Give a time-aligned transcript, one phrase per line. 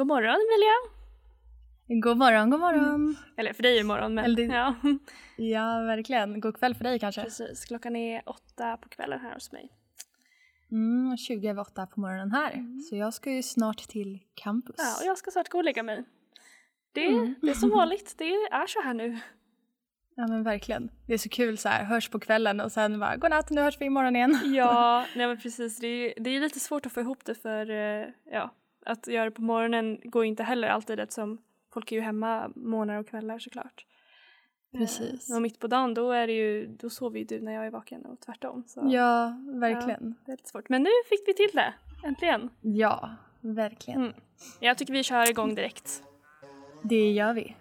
[0.00, 0.76] God morgon Emilia!
[2.02, 3.16] God morgon, god morgon!
[3.36, 4.74] Eller för dig är morgon men det- ja.
[5.36, 6.40] Ja, verkligen.
[6.40, 7.22] God kväll för dig kanske.
[7.22, 9.68] Precis, klockan är åtta på kvällen här hos mig.
[10.72, 12.80] Mm, 20 över 8 på morgonen här.
[12.88, 14.76] Så jag ska ju snart till campus.
[14.78, 16.04] Ja, och jag ska snart gå och lägga mig.
[16.92, 17.34] Det, Mm.
[17.42, 19.18] det är som vanligt, det är så här nu.
[20.14, 20.90] Ja men verkligen.
[21.06, 23.80] Det är så kul så här, hörs på kvällen och sen bara godnatt, nu hörs
[23.80, 24.38] vi imorgon igen.
[24.44, 25.78] Ja, nej men precis.
[25.78, 28.50] Det är, det är lite svårt att få ihop det för eh, ja,
[28.86, 31.38] att göra det på morgonen går inte heller alltid eftersom
[31.72, 33.86] folk är ju hemma morgnar och kvällar såklart.
[34.72, 35.30] Precis.
[35.30, 37.66] Eh, Och mitt på dagen då är det ju, då sover ju du när jag
[37.66, 38.64] är vaken och tvärtom.
[38.66, 40.14] Så Ja, verkligen.
[40.26, 40.68] det är lite svårt.
[40.68, 41.74] Men nu fick vi till det,
[42.04, 42.50] äntligen.
[42.60, 44.00] Ja, verkligen.
[44.00, 44.12] Mm.
[44.60, 46.02] Jag tycker vi kör igång direkt.
[46.82, 47.56] Det gör vi.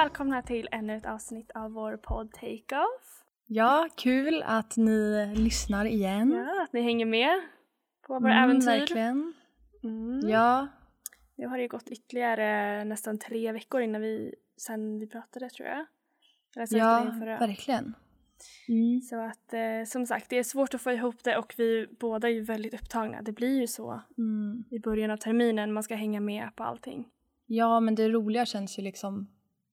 [0.00, 3.24] Välkomna till ännu ett avsnitt av vår podd Take Off.
[3.46, 6.30] Ja, kul att ni lyssnar igen.
[6.32, 7.40] Ja, att ni hänger med
[8.06, 8.66] på våra Mm, äventyr.
[8.66, 9.32] Verkligen.
[9.82, 10.28] Mm.
[10.28, 10.66] Ja,
[11.36, 15.68] Nu har det ju gått ytterligare nästan tre veckor innan vi, sen vi pratade tror
[15.68, 15.86] jag.
[16.56, 17.94] Eller ja verkligen.
[18.68, 19.00] Mm.
[19.00, 22.28] Så att eh, som sagt, det är svårt att få ihop det och vi båda
[22.28, 23.22] är ju väldigt upptagna.
[23.22, 24.64] Det blir ju så Mm.
[24.70, 27.08] i början av terminen, man ska hänga med på allting.
[27.46, 29.28] Ja, men det roliga känns ju liksom,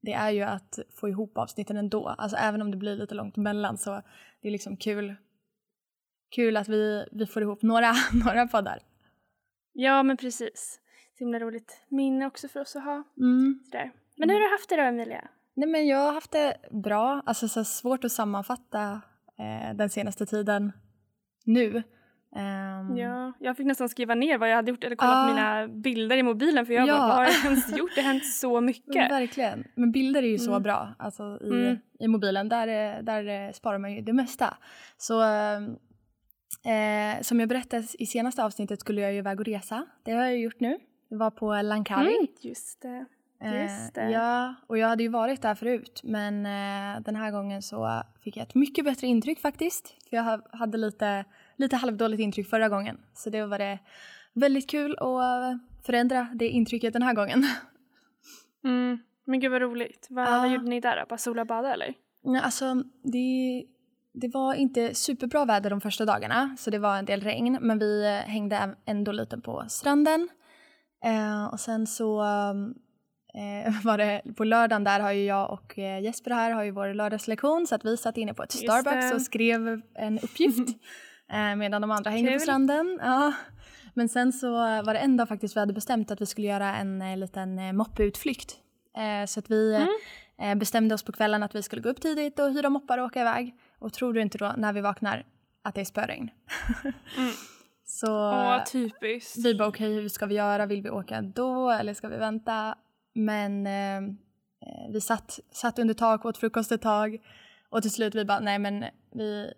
[0.08, 2.08] det är ju att få ihop avsnitten ändå.
[2.08, 4.02] Alltså även om det blir lite långt emellan så
[4.42, 5.16] det är liksom kul,
[6.36, 7.94] kul att vi, vi får ihop några,
[8.26, 8.80] några poddar.
[9.74, 10.80] Ja, men precis.
[11.18, 13.04] Så himla roligt minne också för oss att ha.
[13.18, 13.60] Mm.
[13.66, 13.92] Sådär.
[14.18, 15.28] Men hur har du haft det då, Emilia?
[15.54, 19.02] Nej men jag har haft det bra, alltså så svårt att sammanfatta
[19.38, 20.72] eh, den senaste tiden
[21.46, 21.84] nu.
[22.36, 25.28] Ehm, Ja, jag fick nästan skriva ner vad jag hade gjort eller kolla Ah.
[25.28, 26.98] på mina bilder i mobilen för jag Ja.
[26.98, 27.92] bara, vad har jag ens gjort?
[27.96, 29.12] Det har hänt så men mycket.
[29.12, 29.64] Verkligen.
[29.76, 30.64] Men bilder är ju så Mm.
[30.64, 31.78] bra alltså i, Mm.
[32.00, 32.50] i mobilen.
[32.50, 34.58] Där, eh, där eh, sparar man ju det mesta.
[34.98, 35.76] Så ehm,
[36.66, 39.86] eh, som jag berättade i senaste avsnittet skulle jag ju iväg och resa.
[40.04, 40.78] Det har jag gjort nu.
[41.10, 42.16] Det var på Langkawi.
[42.16, 43.06] Mm, just det.
[43.62, 44.12] Just Eh, det.
[44.12, 48.38] ja, och jag hade ju varit där förut men eh, den här gången så fick
[48.38, 49.96] jag ett mycket bättre intryck faktiskt.
[50.10, 51.26] För jag ha- hade lite,
[51.58, 52.98] lite halvdåligt intryck förra gången.
[53.14, 53.80] Så det var det
[54.34, 57.46] väldigt kul att förändra det intrycket den här gången.
[58.64, 59.00] Mm.
[59.26, 60.08] Men gud vad roligt.
[60.10, 60.48] Vad, Ja.
[60.48, 61.06] gjorde ni där då?
[61.10, 61.94] Bara sola och bada eller?
[62.24, 63.64] Nej, alltså det,
[64.14, 67.80] det var inte superbra väder de första dagarna så det var en del regn men
[67.80, 70.30] vi eh, hängde ändå lite på stranden.
[71.06, 76.00] Eh, och sen så eh, var det på lördagen där har ju jag och eh,
[76.04, 79.10] Jesper här har ju vår lördagslektion så att vi satt inne på ett Just Starbucks
[79.10, 79.16] det.
[79.16, 80.70] och skrev en uppgift
[81.58, 82.40] medan de andra hängde Kul.
[82.40, 83.00] på stranden.
[83.02, 83.34] Ja.
[83.94, 86.76] Men sen så var det en dag faktiskt vi hade bestämt att vi skulle göra
[86.76, 88.58] en eh, liten eh, moppeutflykt.
[88.98, 89.88] Eh, så att vi Mm.
[90.52, 93.06] eh, bestämde oss på kvällen att vi skulle gå upp tidigt och hyra moppar och
[93.06, 93.56] åka iväg.
[93.80, 95.26] Och tror du inte då när vi vaknar
[95.64, 96.30] att det är spöregn?
[97.18, 97.32] Mm.
[97.86, 99.38] Så Åh, typiskt.
[99.46, 100.66] vi bara okej, hur ska vi göra?
[100.66, 102.76] Vill vi åka då eller ska vi vänta?
[103.16, 107.18] Men eh, eh, vi satt, satt under tak, åt frukost ett tag
[107.70, 109.54] och till slut vi bara nej men vi,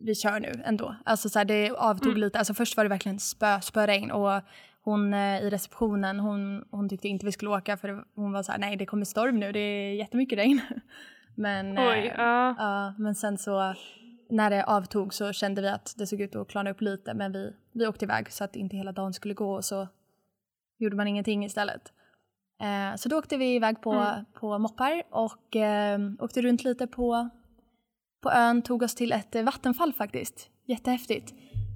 [0.00, 0.94] vi kör nu ändå.
[1.04, 2.20] Alltså så här, det avtog Mm.
[2.20, 4.42] lite, alltså först var det verkligen spö, spöregn och
[4.82, 8.42] hon eh, i receptionen hon, hon tyckte inte vi skulle åka för det, hon var
[8.42, 10.60] så här nej det kommer storm nu, det är jättemycket regn.
[11.36, 12.54] Men, eh, Oj, ja.
[12.58, 13.74] Ja, men sen så
[14.30, 17.32] när det avtog så kände vi att det såg ut att klarna upp lite men
[17.32, 19.88] vi, vi åkte iväg så att inte hela dagen skulle gå och så
[20.78, 21.92] gjorde man ingenting istället.
[22.62, 24.24] Eh, så då åkte vi iväg på, Mm.
[24.40, 27.28] på moppar och eh, åkte runt lite på,
[28.20, 30.48] på ön, tog oss till ett eh, vattenfall faktiskt.
[30.66, 31.34] Jättehäftigt.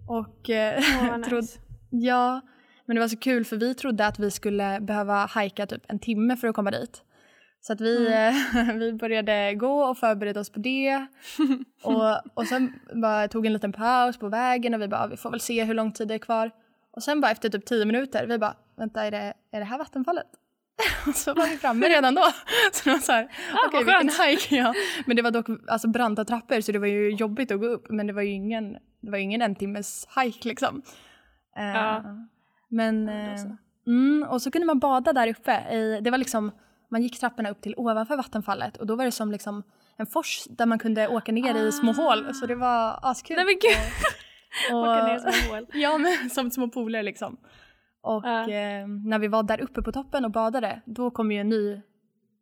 [0.09, 0.45] Och
[1.25, 1.59] trodde- nice.
[1.91, 2.41] ja,
[2.87, 5.99] men det var så kul för vi trodde att vi skulle behöva hajka typ en
[5.99, 7.03] timme för att komma dit.
[7.61, 8.35] Så att vi, Mm.
[8.69, 11.07] eh, vi började gå och förberedde oss på det.
[11.83, 12.73] och, och sen
[13.03, 15.75] bara tog en liten paus på vägen och vi bara, vi får väl se hur
[15.75, 16.51] lång tid det är kvar.
[16.97, 19.79] Och sen bara efter typ tio minuter, vi bara, vänta är det, är det här
[19.79, 20.27] vattenfallet?
[21.09, 22.23] och så var vi framme redan då.
[22.73, 24.75] Så det var så här, Ah, okej vad vilken hike ja.
[25.07, 27.87] Men det var dock alltså, branta trappor så det var ju jobbigt att gå upp.
[27.91, 28.73] Men det var ju ingen,
[29.03, 30.83] det var ingen en timmes hike liksom.
[31.57, 32.03] Eh, Ja.
[32.69, 33.57] Men, Ja, då eh, så.
[33.87, 35.53] mm, och så kunde man bada där uppe.
[35.73, 36.51] I, det var liksom,
[36.91, 39.63] man gick trapporna upp till ovanför vattenfallet och då var det som liksom
[39.97, 41.95] en fors där man kunde åka ner i små Ah.
[41.95, 42.35] hål.
[42.35, 43.37] Så det var askul.
[43.37, 43.79] Nej men gud!
[44.73, 45.67] Och- Åka ner som hål.
[45.73, 47.37] Ja, men som små pooler liksom.
[48.05, 48.41] Och Ja.
[48.43, 51.81] eh, när vi var där uppe på toppen och badade, då kom ju en ny,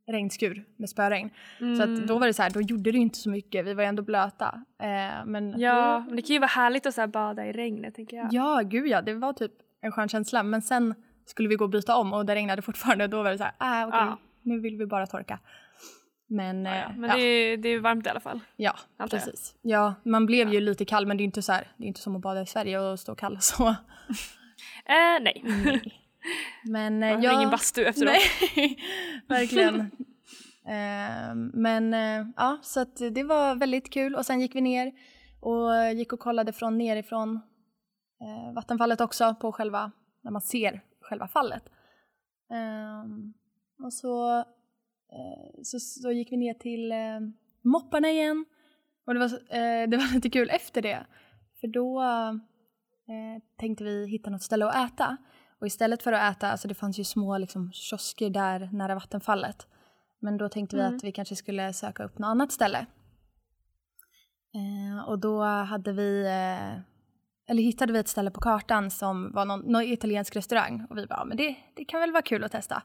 [0.09, 1.31] regnskur med spöregn.
[1.61, 1.77] Mm.
[1.77, 3.83] Så att då var det så här, då gjorde det inte så mycket, vi var
[3.83, 4.63] ju ändå blöta.
[4.83, 8.17] Eh, men Ja, men det kan ju vara härligt att så bada i regnet tänker
[8.17, 8.29] jag.
[8.33, 10.43] Ja, gud ja, det var typ en skön känsla.
[10.43, 10.95] Men sen
[11.27, 13.45] skulle vi gå och byta om och det regnade fortfarande och då var det så
[13.45, 14.19] här, ah, okej, Ja.
[14.43, 15.39] nu vill vi bara torka.
[16.29, 16.89] Men, Ja, eh, ja.
[16.97, 18.41] Men ja, det, är, det är varmt i alla fall.
[18.57, 19.11] ja jag.
[19.11, 19.55] precis.
[19.63, 22.01] Ja, man blev ju lite kall men det är inte så här, det är inte
[22.01, 23.75] som att bada i Sverige och stå kall så.
[24.85, 25.45] Eh, nej.
[26.65, 28.13] Men eh, Jag har ingen bastu efteråt.
[28.57, 28.79] Nej,
[29.29, 29.81] verkligen.
[30.67, 34.93] Eh, men eh, ja, så att det var väldigt kul och sen gick vi ner
[35.41, 37.41] och gick och kollade från nerifrån
[38.21, 39.93] eh, vattenfallet också på själva,
[40.23, 41.63] när man ser själva fallet.
[43.85, 44.45] Och så,
[45.63, 46.93] så, så gick vi ner till
[47.65, 48.45] mopparna igen
[49.07, 49.29] och det var,
[49.87, 51.07] det var lite kul efter det
[51.61, 52.03] för då
[53.13, 55.17] eh, tänkte vi hitta något ställe att äta.
[55.61, 59.67] Och istället för att äta, alltså det fanns ju små liksom, kiosker där nära vattenfallet.
[60.21, 60.97] Men då tänkte vi Mm.
[60.97, 62.87] att vi kanske skulle söka upp något annat ställe.
[64.55, 66.81] Eh, och då hade vi, eh,
[67.51, 70.87] eller hittade vi ett ställe på kartan som var någon, någon italiensk restaurang.
[70.91, 72.83] Och vi bara, "Ja, men det, det kan väl vara kul att testa.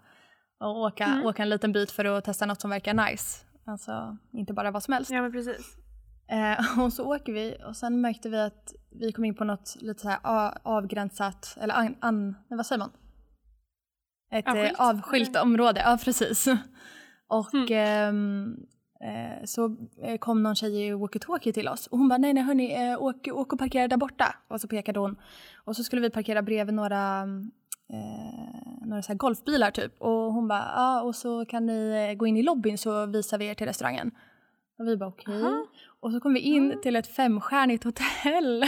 [0.60, 1.26] Och åka, Mm.
[1.26, 3.46] åka en liten bit för att testa något som verkar nice.
[3.66, 5.12] Alltså inte bara vad som helst.
[5.12, 5.78] Ja men precis.
[6.30, 9.76] Eh, och så åker vi och sen märkte vi att vi kom in på något
[9.80, 10.20] lite så här
[10.64, 12.92] avgränsat, eller an, an, vad säger man?
[14.32, 16.48] Ett Avskilt, avskilt, avskilt område, ja precis.
[17.30, 17.68] Och Mm.
[17.72, 18.56] ehm,
[19.02, 22.44] eh, så eh, kom någon tjej i walkie-talkie till oss och hon bara nej nej
[22.44, 24.36] hörni, eh, åk, åk och parkera där borta.
[24.48, 25.16] Och så pekade hon.
[25.66, 27.22] Och så skulle vi parkera bredvid några
[27.94, 30.02] eh, några så golfbilar typ.
[30.02, 33.38] Och hon bara ja och så kan ni eh, gå in i lobbyn så visar
[33.38, 34.12] vi er till restaurangen.
[34.80, 35.36] Och vi bara okej.
[35.44, 35.66] Aha.
[36.00, 38.60] Och så kom vi in till ett femstjärnigt hotell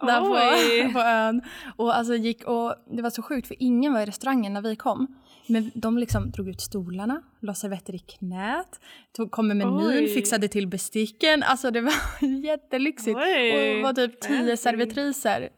[0.00, 0.84] där Oj.
[0.86, 1.42] på, på ön.
[1.76, 4.76] Och alltså gick och det var så sjukt för ingen var i restaurangen när vi
[4.76, 5.16] kom.
[5.48, 8.80] Men de liksom drog ut stolarna, la servetter i knät,
[9.16, 10.08] tog, kom med menyn, Oj.
[10.08, 11.42] fixade till besticken.
[11.42, 11.94] Alltså det var
[12.44, 13.16] jättelyxigt.
[13.18, 15.48] Oj, Och det var typ tio servitriser,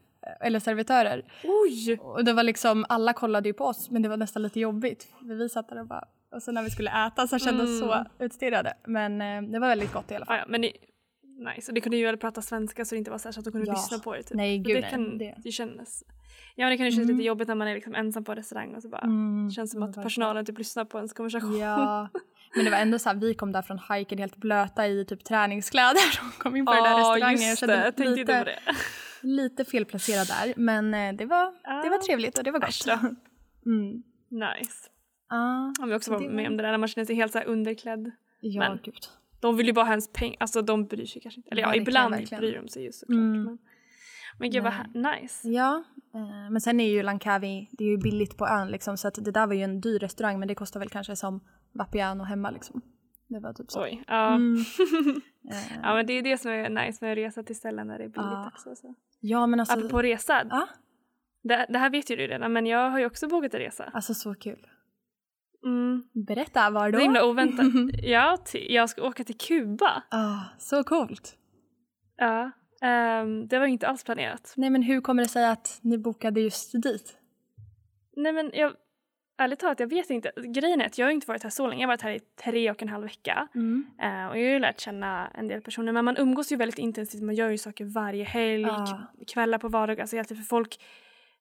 [0.41, 1.25] eller servitörer.
[1.45, 1.99] Oj!
[2.01, 5.07] Och det var liksom, alla kollade ju på oss men det var nästan lite jobbigt.
[5.23, 6.05] Vi satt där och bara,
[6.35, 7.89] och så när vi skulle äta så kände vi Mm.
[7.89, 8.75] så utstirrade.
[8.87, 10.37] Men eh, det var väldigt gott i alla fall.
[10.39, 10.73] Ja, men det,
[11.39, 11.71] nice.
[11.71, 13.67] Och det kunde ju väl prata svenska så det inte var så, att de kunde
[13.67, 13.73] Ja.
[13.73, 14.23] lyssna på det.
[14.23, 14.37] Typ.
[14.37, 14.91] Nej, gud det nej.
[14.91, 16.05] kan Det- det kännas...
[16.55, 17.17] Ja det kan ju kännas Mm.
[17.17, 19.71] lite jobbigt när man är liksom ensam på restaurang och så bara Mm, det känns
[19.71, 21.59] som att personalen typ lyssnar på ens konversation.
[21.59, 22.09] Ja,
[22.57, 25.25] men det var ändå så här, vi kom där från hajken helt blöta i typ
[25.25, 27.49] träningskläder och kom in på den där restaurangen.
[27.49, 28.59] just det, jag tänkte inte på lite, det.
[29.23, 31.45] lite felplacerad där, men eh, det var,
[31.83, 32.87] det var trevligt och det var gott.
[33.67, 34.03] Mm.
[34.31, 34.89] Nice.
[35.31, 37.33] Ja, Jag vill också det med var- om det där när man känner sig helt
[37.33, 38.11] så underklädd.
[38.41, 38.95] ja Men- gud.
[39.41, 41.51] De vill ju bara ha ens pengar, alltså de bryr sig kanske inte.
[41.51, 43.17] Eller ja, Verkligen, ibland bryr de sig ju såklart.
[43.19, 43.45] Mm.
[43.45, 43.59] Men,
[44.39, 45.49] men gud vad nice.
[45.49, 49.09] Ja, eh, men sen är ju Langkawi, det är ju billigt på ön liksom så
[49.09, 51.41] att det där var ju en dyr restaurang men det kostar väl kanske som
[51.73, 52.83] Vapiano hemma liksom.
[53.29, 53.83] Det var typ så.
[53.83, 54.05] Oj.
[54.07, 54.35] Ja.
[54.35, 54.57] Mm.
[55.51, 57.99] Eh, ja men det är det som är nice med att resa till ställen där
[57.99, 58.51] det är billigt Ja.
[58.53, 58.75] också.
[58.77, 58.95] Så.
[59.21, 60.69] ja men alltså, Apropå resa, ja,
[61.43, 63.85] det, det här vet ju du redan men jag har ju också bokat en resa.
[63.95, 64.67] alltså så kul.
[65.65, 66.03] Mm.
[66.13, 66.99] Berätta, var då?
[66.99, 67.67] är himla oväntat.
[68.03, 70.03] ja, jag ska åka till Kuba.
[70.11, 71.37] Ah, så coolt.
[72.17, 72.51] Ja.
[72.83, 74.53] ehm, det var inte alls planerat.
[74.57, 77.17] Nej men hur kommer det sig att ni bokade just dit?
[78.17, 78.73] Nej men jag,
[79.39, 80.33] ärligt talat jag vet inte.
[80.47, 81.83] Grejen är att jag har inte varit här så länge.
[81.83, 83.49] Jag har varit här i tre och en halv vecka.
[83.55, 83.87] Mm.
[84.03, 86.79] Eh, och jag har ju lärt känna en del personer men man umgås ju väldigt
[86.79, 90.81] intensivt, man gör ju saker varje helg, k- kvällar på vardagar, alltså för folk,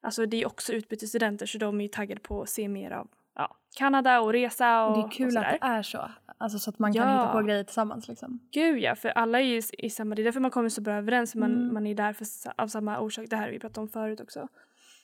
[0.02, 3.08] alltså det är också utbytesstudenter så de är ju taggade på att se mer av
[3.38, 6.12] ja, Kanada och resa och, det är kul att det är så.
[6.38, 7.14] Alltså så att man kan Ja.
[7.22, 8.40] hitta på grejer tillsammans liksom.
[8.52, 10.94] Gud ja, för alla är ju i- samma, det är därför man kommer så bra
[10.94, 11.74] överens, man, Mm.
[11.74, 12.26] man är där för,
[12.58, 14.48] av samma orsak, det här har vi pratat om förut också.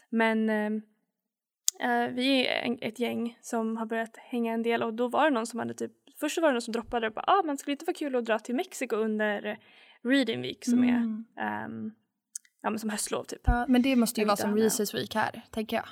[0.09, 0.65] Men eh,
[1.89, 5.23] eh, vi är en, ett gäng som har börjat hänga en del och då var
[5.23, 7.57] det någon som hade typ, först var det någon som droppade och bara ah, men
[7.57, 9.59] skulle det inte vara kul att dra till Mexiko under
[10.03, 11.25] Reading Week som är Mm.
[11.39, 11.91] ehm,
[12.61, 13.41] ja, men som höstlov typ.
[13.43, 14.57] Ja, men det måste ju vara som.
[14.57, 15.85] Reese's Week här, tänker jag.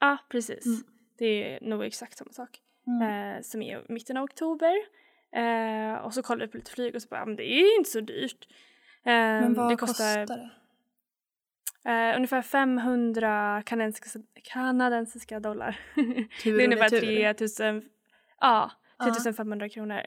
[0.00, 0.66] Ja, precis.
[0.66, 0.82] Mm.
[1.22, 2.48] Det är nog exakt samma sak.
[2.86, 3.36] Mm.
[3.36, 4.74] Eh, som är mitten av oktober.
[5.36, 7.60] Eh, och så kollade vi på lite flyg och så bara, "Ja, men det är
[7.70, 8.46] ju inte så dyrt.
[9.04, 10.50] Eh, Men vad det kostar, kostar
[11.84, 11.90] det?
[11.90, 15.80] eh, ungefär 500 kanadensiska, kanadensiska dollar.
[16.42, 17.16] Tur det är ungefär retur.
[17.16, 17.82] 3000,
[18.40, 19.04] ja, Ja.
[19.04, 20.00] 3500 kronor.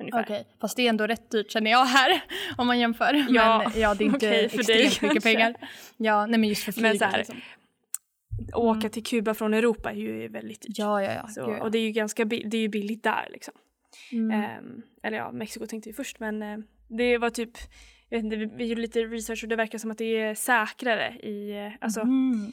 [0.00, 0.22] Ungefär.
[0.22, 2.22] Okej, fast det är ändå rätt dyrt känner jag här
[2.58, 3.26] om man jämför.
[3.28, 5.54] Ja, men ja, det är inte dig extremt mycket pengar.
[5.96, 7.40] Ja, nej men just för Men flyget så här, liksom.
[8.54, 10.78] Åka till Kuba från Europa är ju väldigt dyrt.
[10.78, 11.28] Ja, ja, ja.
[11.28, 13.54] Så, och det är ju ganska det är ju billigt där liksom.
[14.12, 14.30] Mm.
[14.30, 17.50] Ehm, eller ja, Mexiko tänkte vi först men eh, det var typ,
[18.08, 20.34] jag vet inte, vi, vi gjorde lite research och det verkar som att det är
[20.34, 22.52] säkrare i, eh, alltså Mm.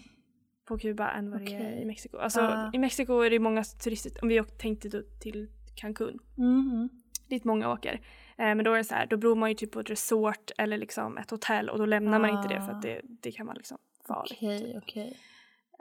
[0.66, 2.18] på Kuba än vad det är i Mexiko.
[2.18, 2.70] Alltså Ah.
[2.74, 6.20] i Mexiko är det många turister, om vi tänkte då till Cancun.
[6.38, 6.90] Mm.
[7.30, 7.94] Dit många åker.
[8.38, 10.52] Eh, men då är det så här, då bor man ju typ på ett resort
[10.58, 12.76] eller liksom ett hotell och då lämnar man inte det för Ah.
[12.76, 14.34] att det, det kan vara liksom farligt.
[14.42, 15.18] Okej, okej.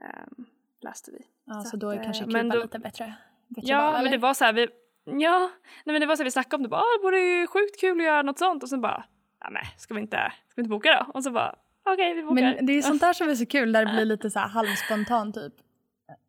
[0.05, 0.45] Ehm,
[0.81, 1.19] läste vi.
[1.45, 3.15] Ja, Så så då är att, kanske eh, Kuba men då- lite bättre.
[3.49, 4.69] bättre Ja, val, men det var så här, vi,
[5.05, 5.51] ja,
[5.85, 7.47] nej men det var så här, vi snackade om det, bara, ah, det vore ju
[7.47, 9.05] sjukt kul att göra något sånt och sen bara,
[9.41, 10.17] ja men ska vi inte,
[10.49, 11.13] ska vi inte boka då?
[11.15, 12.35] Och så bara, okej vi bokar.
[12.35, 14.49] Men det är sånt där som är så kul där det blir lite så här
[14.49, 15.53] halvspontant typ.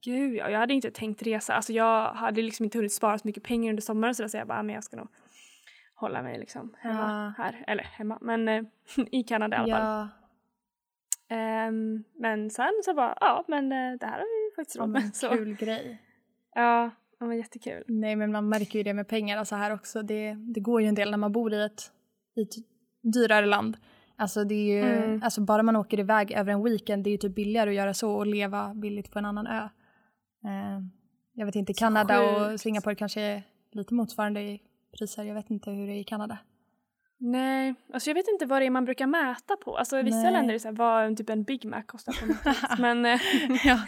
[0.04, 3.28] Gud ja, jag hade inte tänkt resa, alltså jag hade liksom inte hunnit spara så
[3.28, 5.08] mycket pengar under sommaren så, där, så jag bara, ah, men jag ska nog
[5.96, 8.64] hålla mig liksom hemma här, eller hemma, men eh,
[9.12, 9.86] i Kanada i alla fall.
[9.86, 10.08] Ja,
[11.34, 14.90] Ehm, men sen så bara, ja men eh, det här har vi faktiskt ja råd
[14.90, 15.16] med.
[15.16, 16.02] Så, kul grej.
[16.56, 17.84] ja, det var jättekul.
[17.88, 20.02] Nej men man märker ju det med pengar alltså här också.
[20.02, 21.92] Det, det går ju en del när man bor i ett,
[22.36, 22.54] i ett
[23.14, 23.78] dyrare land.
[24.16, 25.22] Alltså det är ju, Mm.
[25.24, 27.94] alltså bara man åker iväg över en weekend det är ju typ billigare att göra
[27.94, 29.70] så och leva billigt på en annan ö.
[30.46, 30.80] Eh,
[31.34, 32.60] jag vet inte, Kanada och.
[32.60, 34.62] Singapore kanske är lite motsvarande i
[34.98, 35.24] priser.
[35.24, 36.38] Jag vet inte hur det är i Kanada.
[37.26, 39.78] Nej, alltså jag vet inte vad det är man brukar mäta på.
[39.78, 40.32] Alltså i vissa Nej.
[40.32, 42.80] länder är det så här, vad typ en Big Mac kostar på något.
[42.80, 43.20] Men eh,
[43.66, 43.80] ja,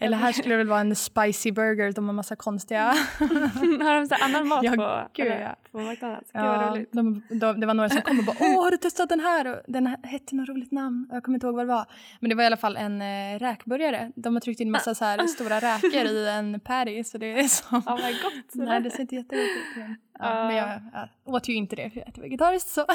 [0.00, 2.82] eller här skulle det väl vara en spicy burger, de har massa konstiga...
[3.18, 5.56] har de så annan mat Ja, på, gud, eller, ja.
[5.72, 6.32] på McDonalds?
[6.32, 6.92] Gud vad Ja, roligt.
[6.92, 9.46] de, de, det var några som kom och bara åh har du testat den här?
[9.46, 11.08] Och den här hette något roligt namn.
[11.10, 11.86] Jag kommer inte ihåg vad det var.
[12.20, 14.12] Men det var i alla fall en eh, räkburgare.
[14.16, 17.48] De har tryckt in massa så här stora räkor i en patty så det är
[17.48, 17.82] som...
[17.86, 18.54] Ja vad gott.
[18.54, 19.98] Nej det ser inte jättegott ut.
[20.18, 20.80] Ja, men jag,
[21.24, 22.86] jag åt ju inte det för jag äter vegetariskt så.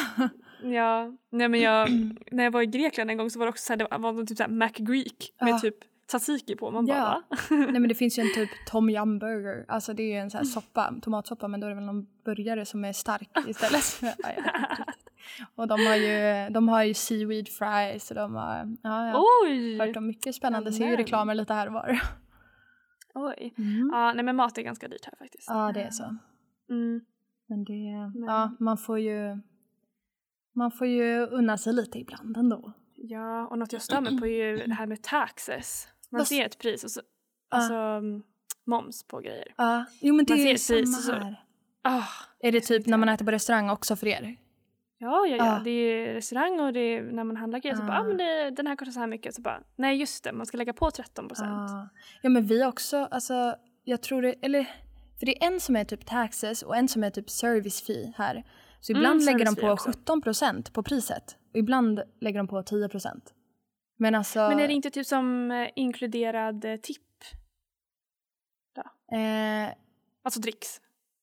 [0.64, 1.90] Ja, nej men jag,
[2.32, 4.00] när jag var i Grekland en gång så var det också så här, det var
[4.00, 5.60] någon typ så här McGreek med Ja.
[5.60, 5.76] typ
[6.08, 6.72] tzatziki på.
[6.72, 7.24] Man bara Ja.
[7.30, 7.38] va?
[7.56, 9.66] Nej men det finns ju en typ tom yum burger.
[9.68, 12.08] Alltså det är ju en så här soppa, tomatsoppa men då är det väl någon
[12.26, 14.02] burgare som är stark istället.
[14.02, 14.86] ja,
[15.56, 19.88] och de har ju, de har ju seaweed fries och de har, ja, jag har
[19.88, 20.74] hört om mycket spännande.
[20.74, 22.02] Ser ju reklamer lite här och var.
[23.14, 23.54] Oj.
[23.58, 23.90] Mm.
[23.94, 25.50] Ja, nej men mat är ganska dyrt här faktiskt.
[25.50, 26.16] Ja det är så.
[26.70, 27.02] Mm.
[27.48, 29.38] Men det, Men- ja man får ju,
[30.54, 32.74] man får ju unna sig lite ibland ändå.
[32.96, 35.88] Ja, och något jag stör mig på är ju det här med taxes.
[36.10, 37.02] Man ser ett pris och så,
[37.50, 38.24] alltså mm,
[38.66, 39.54] moms på grejer.
[39.58, 41.44] Ja, jo men det Man är ju och så- samma här.
[41.82, 42.04] Ah,
[42.40, 44.36] Är det typ när man äter på restaurang också för er?
[44.98, 45.64] ja, ja, ja, Ah.
[45.64, 48.04] det är restaurang och det är när man handlar grejer så bara, ah, Ah.
[48.04, 49.36] men det, den här kostar så här mycket.
[49.36, 51.50] Så bara, nej just det, man ska lägga på 13 procent.
[51.72, 51.90] Ja.
[52.22, 54.68] ja men vi också, alltså jag tror det, eller
[55.20, 58.14] för det är en som är typ taxes och en som är typ service fee
[58.18, 58.44] här.
[58.80, 59.90] Så Mm, ibland lägger de på också.
[59.92, 63.34] 17% på priset och ibland lägger de på 10%.
[63.98, 67.02] Men alltså, Men är det inte typ som eh, inkluderad eh, tipp?
[69.12, 69.74] eh,
[70.24, 70.82] Alltså dricks?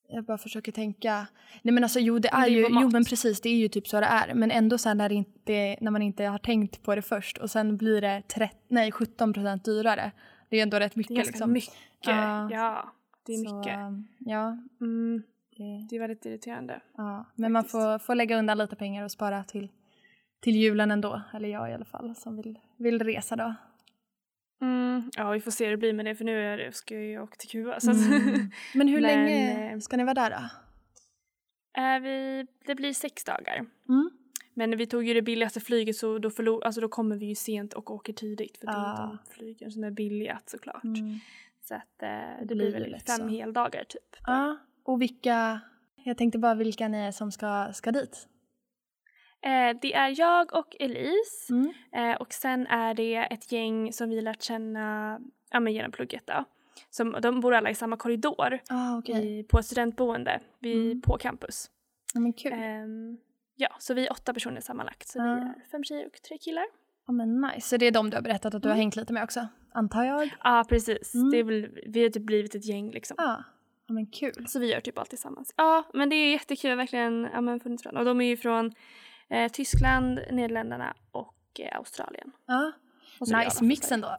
[0.09, 1.27] jag bara försöker tänka.
[1.61, 3.67] Nej men alltså jo det är det är ju, jo men precis det är ju
[3.67, 4.33] typ så det är.
[4.33, 7.77] Men ändå här när, inte, när man inte har tänkt på det först och sen
[7.77, 10.11] blir det 30, nej 17% dyrare.
[10.49, 11.51] Det är ändå rätt Det är mycket ganska liksom.
[11.51, 11.73] mycket.
[12.01, 12.49] Ja.
[12.51, 12.93] Ja,
[13.27, 13.77] det är Så, mycket.
[13.77, 15.23] um, ja, Mm,
[15.57, 16.81] det, det är väldigt irriterande.
[16.97, 17.25] ja.
[17.35, 19.69] Men man får, får lägga undan lite pengar och spara till,
[20.41, 21.21] till julen ändå.
[21.33, 23.53] Eller jag i alla fall som vill, vill resa då.
[24.61, 26.99] Mm, ja, vi får se hur det blir med det för nu är det, ska
[26.99, 27.79] jag åka till Kuba.
[27.79, 28.51] Så Mm.
[28.73, 30.37] Men hur Men, länge eh, ska ni vara där då?
[31.81, 33.65] är vi, det blir sex dagar.
[33.89, 34.09] Mm.
[34.53, 37.35] Men vi tog ju det billigaste flyget så då, förlor, alltså då kommer vi ju
[37.35, 38.91] sent och åker tidigt för det är Ah.
[38.91, 40.83] inte de flygen som är billigast såklart.
[41.67, 43.27] Så att eh, det, blir väl fem så.
[43.27, 44.15] heldagar typ.
[44.25, 45.59] Ja, och vilka,
[45.95, 48.27] jag tänkte bara vilka ni är som ska, ska dit.
[49.41, 51.71] Eh, det är jag och Elise Mm.
[51.93, 55.19] eh, och sen är det ett gäng som vi lärt känna
[55.51, 56.43] ja, men genom plugget då.
[56.89, 59.39] Som, de bor alla i samma korridor Ah, okej.
[59.39, 61.01] i, på ett studentboende vid, Mm.
[61.01, 61.71] på campus.
[62.13, 62.53] Ja, men kul.
[62.53, 63.17] Ehm,
[63.55, 65.07] ja, så vi är åtta personer sammanlagt.
[65.07, 65.23] Så Ja.
[65.23, 66.65] vi är fem tjejer och tre killar.
[67.07, 67.61] Ja, men nice.
[67.67, 68.79] Så det är de du har berättat att du har Mm.
[68.81, 69.47] hängt lite med också,
[69.77, 70.29] antar jag?
[70.43, 71.15] Ja, precis.
[71.15, 71.29] Mm.
[71.31, 73.15] Det är väl, vi har typ blivit ett gäng liksom.
[73.19, 73.43] Ja.
[73.87, 74.47] Ja, men kul.
[74.47, 75.53] Så vi gör typ allt tillsammans.
[75.57, 77.27] Ja, men det är jättekul verkligen.
[77.33, 77.85] Ja, men funnits.
[77.85, 78.71] Och de är ju från
[79.29, 82.31] eh, Tyskland, Nederländerna och eh, Australien.
[82.45, 82.71] Ja.
[83.19, 84.07] Och Nice mix ändå.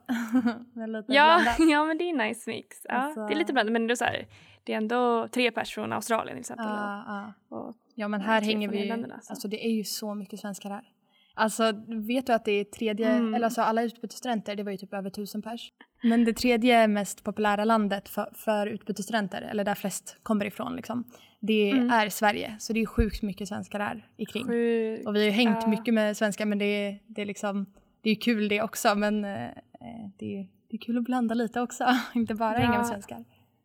[1.07, 2.81] Ja, ja, men det är nice mix.
[2.85, 4.27] Ja, Alltså- Det är lite blandat, men det är, så här,
[4.65, 6.67] det är ändå tre personer från Australien till exempel.
[6.67, 7.33] Ja, ja.
[7.57, 8.93] Och, och, ja, men här hänger vi ju,
[9.29, 10.85] alltså det är ju så mycket svenskar här.
[11.38, 11.73] Alltså
[12.09, 13.35] vet du att det är tredje, Mm.
[13.35, 15.73] eller alltså alla utbytesstudenter, det var ju typ över tusen pers.
[16.02, 21.04] Men det tredje mest populära landet för, för utbytesstudenter, eller där flest kommer ifrån liksom,
[21.40, 21.90] det Mm.
[21.90, 22.57] är Sverige.
[22.59, 24.47] Så det är sjukt mycket svenskar här i kring.
[24.47, 25.07] sjukt.
[25.07, 25.68] Och vi har ju hängt Ja.
[25.68, 27.66] mycket med svenskar men det är, det är liksom,
[28.02, 29.49] det är kul det också men eh,
[30.18, 32.85] det, är, det är kul att blanda lite också, inte bara hänga med Ja.
[32.85, 33.25] svenskar.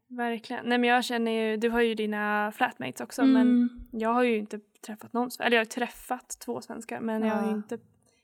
[0.09, 0.65] Verkligen.
[0.65, 3.69] Nej men jag känner ju, du har ju dina flatmates också men Mm.
[3.91, 5.47] jag har ju inte träffat någon svensk.
[5.47, 7.55] Eller jag har träffat två svenskar men jag har Ja.
[7.55, 7.77] inte,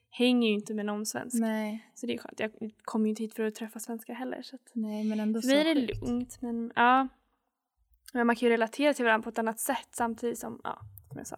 [0.10, 1.40] hänger ju inte med någon svensk.
[1.40, 2.40] Nej, Så det är skönt.
[2.40, 2.52] Jag
[2.82, 5.48] kommer ju inte hit för att träffa svenskar heller så att nej men ändå för
[5.48, 6.02] mig är det sjukt.
[6.08, 7.08] lugnt men ja.
[8.14, 11.18] Men man kan ju relatera till varandra på ett annat sätt samtidigt som, ja, som
[11.18, 11.38] jag sa.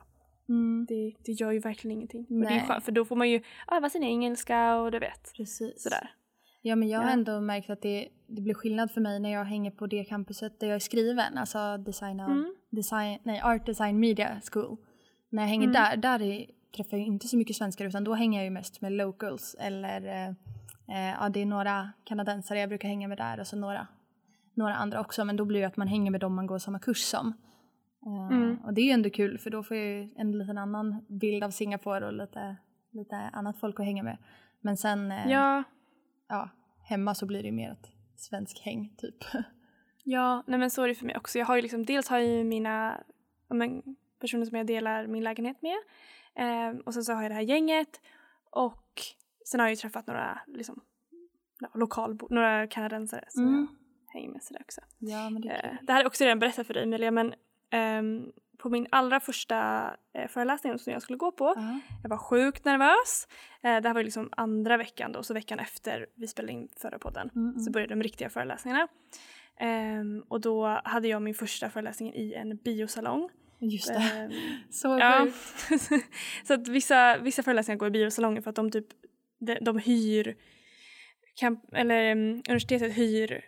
[0.50, 0.86] Mm.
[0.90, 2.22] Det, det gör ju verkligen ingenting.
[2.30, 5.34] Och det är skönt, för då får man ju öva sin engelska och du vet.
[5.36, 5.84] Precis.
[5.84, 6.12] Sådär.
[6.62, 7.14] Ja men jag har Ja.
[7.14, 10.60] ändå märkt att det, det blir skillnad för mig när jag hänger på det campuset
[10.60, 12.56] där jag är skriven, alltså design, Mm.
[12.70, 14.78] design nej, Art Design Media School.
[15.32, 15.74] När jag hänger Mm.
[15.74, 16.46] där, där är,
[16.76, 19.56] träffar jag ju inte så mycket svenskar utan då hänger jag ju mest med locals
[19.60, 20.28] eller eh,
[20.98, 23.88] eh, ja det är några kanadensare jag brukar hänga med där och så några,
[24.54, 26.80] några andra också men då blir det att man hänger med dem man går samma
[26.80, 27.28] kurs som.
[28.06, 28.58] Eh, Mm.
[28.66, 31.44] Och det är ju ändå kul för då får jag ju en liten annan bild
[31.44, 32.56] av Singapore och lite,
[32.92, 34.18] lite annat folk att hänga med.
[34.62, 35.64] Men sen eh, Ja,
[36.30, 36.50] ja,
[36.84, 39.16] hemma så blir det mer ett svensk häng typ.
[40.04, 41.40] ja, nej men så är det för mig också.
[41.40, 43.04] Jag har ju liksom, dels har jag ju mina
[43.50, 43.82] men,
[44.22, 45.78] personer som jag delar min lägenhet med.
[46.36, 48.02] Eh, och sen så har jag det här gänget.
[48.50, 49.02] Och
[49.46, 50.82] sen har jag ju träffat några liksom,
[51.60, 53.68] ja, lokalbo, några kanadensare som Mm.
[54.08, 54.82] jag hänger med sådär också.
[54.98, 57.34] Ja, men det Eh, det här har jag också redan berättat för dig Emilia men
[57.70, 61.80] ehm, på min allra första eh, föreläsning som jag skulle gå på, Ja.
[62.04, 63.28] jag var sjukt nervös.
[63.62, 67.00] Eh, det här var liksom andra veckan då, så veckan efter vi spelade in förra
[67.00, 67.60] podden Mm, mm.
[67.60, 68.88] så började de riktiga föreläsningarna.
[69.58, 73.30] Ehm, och då hade jag min första föreläsning i en biosalong.
[73.62, 73.94] Just det.
[73.94, 74.32] Ehm,
[74.72, 75.28] Så ja.
[76.48, 78.86] så att vissa, vissa föreläsningar går i biosalonger för att de typ
[79.40, 80.36] de, de hyr
[81.36, 83.46] camp, eller um, universitetet hyr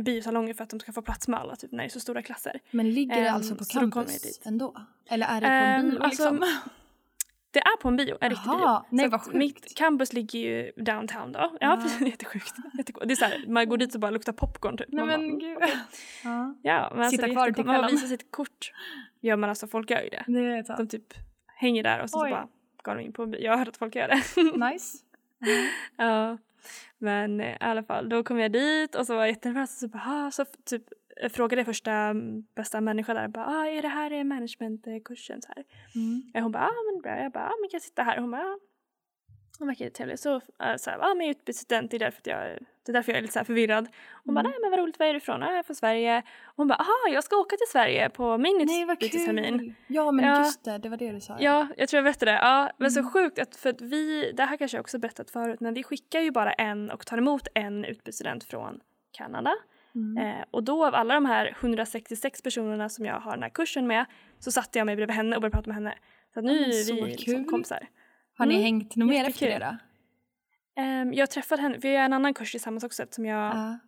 [0.00, 2.22] biosalonger för att de ska få plats med alla typ när det är så stora
[2.22, 2.60] klasser.
[2.70, 4.76] Men ligger det Ehm, alltså på så då kommer campus ändå?
[5.10, 6.48] Eller är det på en Ehm, bio alltså, liksom?
[7.52, 8.60] Det är på en bio, en riktig bio.
[8.60, 9.36] Jaha, nej vad sjukt.
[9.36, 11.56] Mitt campus ligger ju downtown då.
[11.60, 12.00] Ja, precis.
[12.08, 12.54] Jättesjukt.
[12.78, 13.08] Jättegott.
[13.08, 14.86] Det är så här, man går dit och bara luktar popcorn typ.
[14.88, 15.38] Nej Man bara, men mm.
[15.38, 15.58] gud.
[16.24, 17.64] Ja, Ja, men alltså Sitta är kvar till.
[17.64, 18.72] Man visar sitt kort.
[19.20, 20.24] Ja men alltså folk gör ju det.
[20.26, 21.14] det De typ
[21.46, 22.48] hänger där och så, så bara
[22.82, 23.40] går de in på en bio.
[23.40, 24.22] Jag har hört att folk gör det.
[24.72, 24.98] Nice.
[25.96, 26.38] ja.
[26.98, 29.78] Men eh, i alla fall, då kom jag dit och så var jag jättenervös och
[29.78, 30.82] så bara, ah, så typ
[31.22, 35.42] jag frågade första mm, bästa människa där, bara, ah, är det här eh, managementkursen?
[35.42, 35.64] Så här.
[35.94, 36.42] Mm.
[36.42, 37.22] Hon bara, ah, men bra.
[37.22, 38.18] Jag bara, ah, men kan jag sitta här?
[38.18, 38.58] Hon bara, ah.
[39.58, 40.18] Hon verkar trevlig.
[40.18, 42.38] Så, äh, så här, ah, men jag är utbytesstudent, det är därför jag,
[42.86, 43.88] det är därför jag är lite så förvirrad.
[44.24, 44.50] Hon bara, Mm.
[44.50, 45.42] nej men vad roligt, var är du ifrån?
[45.42, 46.22] Ah, jag är från Sverige.
[46.56, 49.74] Hon bara, aha, jag ska åka till Sverige på min utbytestermin.
[49.86, 50.38] Ja men Ja.
[50.38, 51.36] just det, det var det du sa.
[51.40, 52.38] Ja, jag tror jag berättade det.
[52.38, 53.10] Ja, men så Mm.
[53.12, 56.20] sjukt att för att vi, det här kanske jag också berättat förut, men vi skickar
[56.20, 58.80] ju bara en och tar emot en utbytesstudent från
[59.12, 59.54] Kanada.
[59.94, 60.16] Mm.
[60.26, 63.86] Eh, och då av alla de här 166 personerna som jag har den här kursen
[63.86, 64.04] med
[64.38, 65.94] så satte jag mig bredvid henne och började prata med henne.
[66.34, 67.88] Så nu är så vi liksom kompisar.
[68.36, 69.76] Har ni Mm, hängt något mer efter det då?
[70.82, 73.78] Ehm, jag har träffat henne, vi har en annan kurs tillsammans också eftersom jag Ja.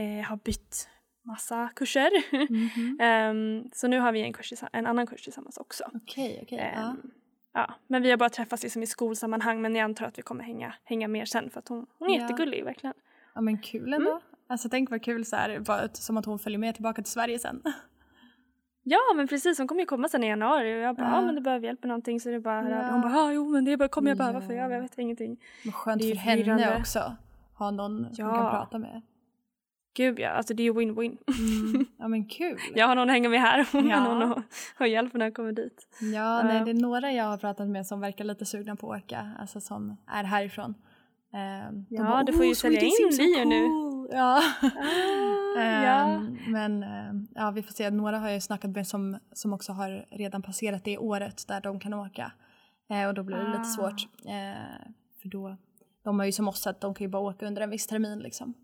[0.00, 0.88] eh, har bytt
[1.22, 2.10] massa kurser.
[2.50, 2.98] Mhm.
[3.00, 5.84] Ehm, så nu har vi en, kurs, en annan kurs tillsammans också.
[5.94, 6.72] Okej, okej.
[6.74, 6.80] ja.
[6.90, 7.10] Ehm,
[7.54, 10.44] ja, men vi har bara träffats liksom i skolsammanhang men jag antar att vi kommer
[10.44, 12.20] hänga, hänga mer sen för att hon, hon är Ja.
[12.22, 12.94] jättegullig verkligen.
[13.34, 14.10] Ja men kul ändå.
[14.10, 14.22] Mm.
[14.50, 17.38] Alltså tänk vad kul så här, bara som att hon följer med tillbaka till Sverige
[17.38, 17.62] sen.
[18.82, 21.20] Ja men precis, hon kommer ju komma sen i januari och jag bara, ja Ja.
[21.26, 22.70] men du behöver hjälp med någonting så det är bara.
[22.70, 22.90] Ja.
[22.90, 24.62] Hon bara, ja jo men det bara, kommer jag behöva för Ja.
[24.62, 25.40] jag, jag vet ingenting.
[25.64, 27.16] Vad skönt för henne också.
[27.54, 28.34] Ha någon som Ja.
[28.34, 29.02] kan prata med.
[29.94, 31.16] Gud ja, alltså det är ju win-win.
[31.38, 31.86] Mm.
[31.98, 32.58] Ja men kul.
[32.74, 34.04] Jag har någon att hänga med här och Ja.
[34.04, 34.44] någon att
[34.78, 35.88] ha hjälp när jag kommer dit.
[36.14, 36.64] Ja, nej, Ja.
[36.64, 39.60] det är några jag har pratat med som verkar lite sugna på att åka, alltså
[39.60, 40.74] som är härifrån.
[41.32, 44.42] Ehm, de Ja, du får ju "Oh, sälja in bio nu." cool." Ja.
[44.62, 46.20] Ah, Ehm, ja.
[46.48, 47.90] Men ehm, ja, vi får se.
[47.90, 51.80] Några har jag snackat med som, som också har redan passerat det året där de
[51.80, 52.32] kan åka.
[52.90, 53.52] Eh, och då blir det Ah.
[53.52, 54.08] lite svårt.
[54.26, 54.86] Eh,
[55.22, 55.56] för då,
[56.04, 58.18] de har ju som oss att de kan ju bara åka under en viss termin
[58.18, 58.54] liksom.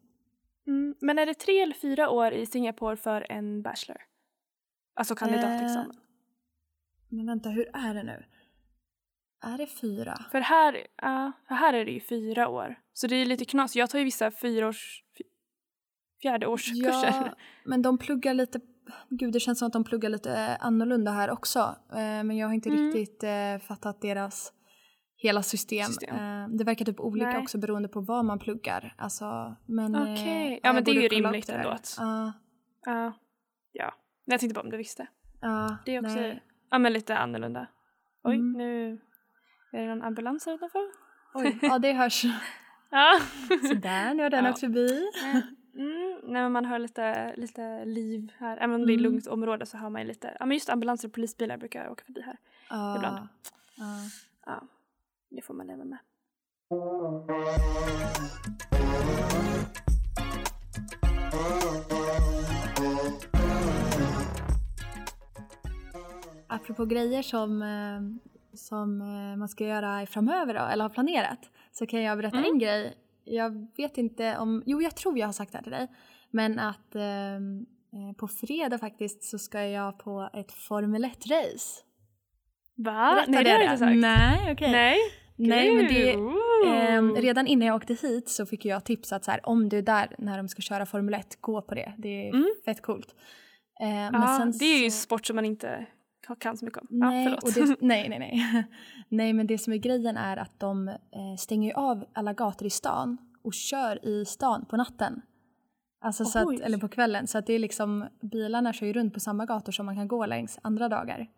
[0.66, 4.00] Mm, men är det tre eller fyra år i Singapore för en bachelor?
[4.94, 5.96] Alltså kandidatexamen.
[7.08, 8.24] Men vänta, hur är det nu?
[9.44, 10.14] Är det fyra?
[10.30, 12.76] För här, ja, för här är det ju fyra år.
[12.92, 13.76] Så det är lite knas.
[13.76, 15.24] Jag tar ju vissa fyraårs, fy-
[16.22, 17.08] fjärdeårskurser.
[17.26, 18.60] Ja, men de pluggar lite,
[19.10, 21.58] gud det känns som att de pluggar lite eh, annorlunda här också.
[21.92, 22.84] Eh, men jag har inte Mm.
[22.92, 24.52] riktigt eh, fattat deras
[25.16, 25.86] hela system.
[25.86, 26.56] System.
[26.56, 27.42] Det verkar typ olika Nej.
[27.42, 28.94] också beroende på vad man pluggar.
[28.98, 30.50] Alltså, men, Okej.
[30.52, 32.32] Ja, jag men det är ju rimligt ändå att- Ja,
[32.86, 33.12] Ja.
[33.72, 33.94] ja.
[34.24, 35.06] Jag tänkte bara om du visste.
[35.40, 36.42] ja, Det är också nej.
[36.70, 37.66] ja, men lite annorlunda.
[38.24, 38.52] Oj, Mm.
[38.52, 39.00] nu
[39.76, 40.80] är det någon ambulans här utanför.
[41.34, 42.24] Oj, ja det hörs.
[42.90, 43.18] Ja.
[43.68, 44.50] Sådär, nu har den Ja.
[44.50, 45.10] åkt förbi.
[45.76, 48.56] Mm, nej, men man hör lite, lite liv här.
[48.56, 49.02] Även om det är Mm.
[49.02, 52.04] lugnt område så hör man ju lite, ja men just ambulanser och polisbilar brukar åka
[52.04, 52.36] förbi här.
[52.70, 53.28] Ja, Ibland.
[53.76, 53.84] ja.
[54.46, 54.62] Ja,
[55.30, 55.98] det får man leva med.
[66.46, 68.00] Apropå grejer som, eh,
[68.56, 72.50] som eh, man ska göra framöver då, eller har planerat, så kan jag berätta Mm.
[72.52, 72.94] en grej.
[73.24, 75.88] Jag vet inte om, jo jag tror jag har sagt det här till dig,
[76.30, 77.02] men att eh,
[77.96, 81.82] Eh, på fredag faktiskt så ska jag på ett Formel 1-race.
[82.76, 83.12] Va?
[83.14, 83.96] Berättade Nej, det har jag inte sagt.
[83.96, 84.72] Nej, okej.
[84.72, 84.98] Nej.
[85.36, 86.12] Nej, men det,
[86.70, 89.78] ehm, redan innan jag åkte hit så fick jag tips att så här, om du
[89.78, 91.94] är där när de ska köra Formel 1, gå på det.
[91.98, 92.48] Det är Mm.
[92.64, 93.14] fett coolt.
[93.82, 95.86] Eh, ja, det är ju så- sport som man inte
[96.38, 96.86] kan så mycket om.
[96.90, 98.64] Nej, ja, det, nej, nej, nej.
[99.08, 100.96] nej, men det som är grejen är att de eh,
[101.38, 105.22] stänger av alla gator i stan och kör i stan på natten.
[106.00, 107.26] Alltså så att, eller på kvällen.
[107.26, 110.08] Så att det är liksom, bilarna kör ju runt på samma gator som man kan
[110.08, 111.28] gå längs andra dagar.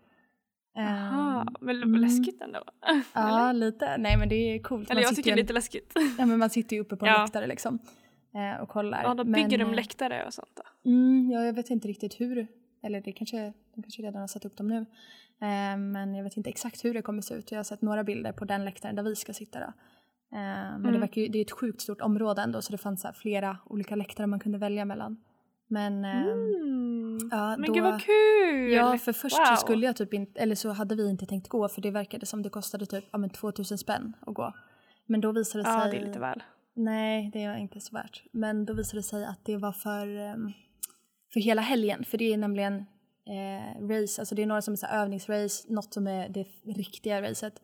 [0.75, 2.01] Jaha, Ehm, men mm.
[2.01, 2.63] läskigt ändå.
[3.15, 3.97] Ja, lite.
[3.97, 4.91] Nej, men det är coolt.
[4.91, 5.93] Eller Man jag tycker det är lite läskigt.
[6.19, 7.23] Ja, men man sitter ju uppe på en Ja.
[7.23, 7.79] läktare liksom
[8.35, 9.03] eh, och kollar.
[9.03, 10.91] Ja, då bygger men, de eh, läktare och sånt då.
[10.91, 12.47] Mm, ja, jag vet inte riktigt hur,
[12.83, 14.77] eller det kanske, de kanske redan har satt upp dem nu.
[15.41, 17.51] Eh, men jag vet inte exakt hur det kommer se ut.
[17.53, 19.67] Jag har sett några bilder på den läktaren där vi ska sitta då.
[19.67, 19.73] Eh,
[20.33, 21.01] men det, Mm.
[21.01, 23.59] verkar ju, det är ett sjukt stort område ändå så det fanns så här flera
[23.67, 25.17] olika läktare man kunde välja mellan.
[25.69, 27.19] Men eh, Mm.
[27.31, 28.73] ja, Men då, gud vad kul!
[28.73, 29.45] Ja, för först Wow.
[29.45, 32.27] så skulle jag typ inte, eller så hade vi inte tänkt gå för det verkade
[32.27, 34.53] som det kostade typ ja, men 2000 spänn att gå.
[35.07, 35.91] Men då visade det Ja, sig...
[35.91, 36.43] det är lite väl.
[36.75, 38.23] Nej, det var inte så värt.
[38.33, 40.53] Men då visade det sig att det var för, ehm,
[41.33, 42.05] för hela helgen.
[42.05, 42.85] För det är nämligen
[43.27, 47.23] eh, race, alltså det är några som är så övningsrace, något som är det riktiga
[47.23, 47.55] racet.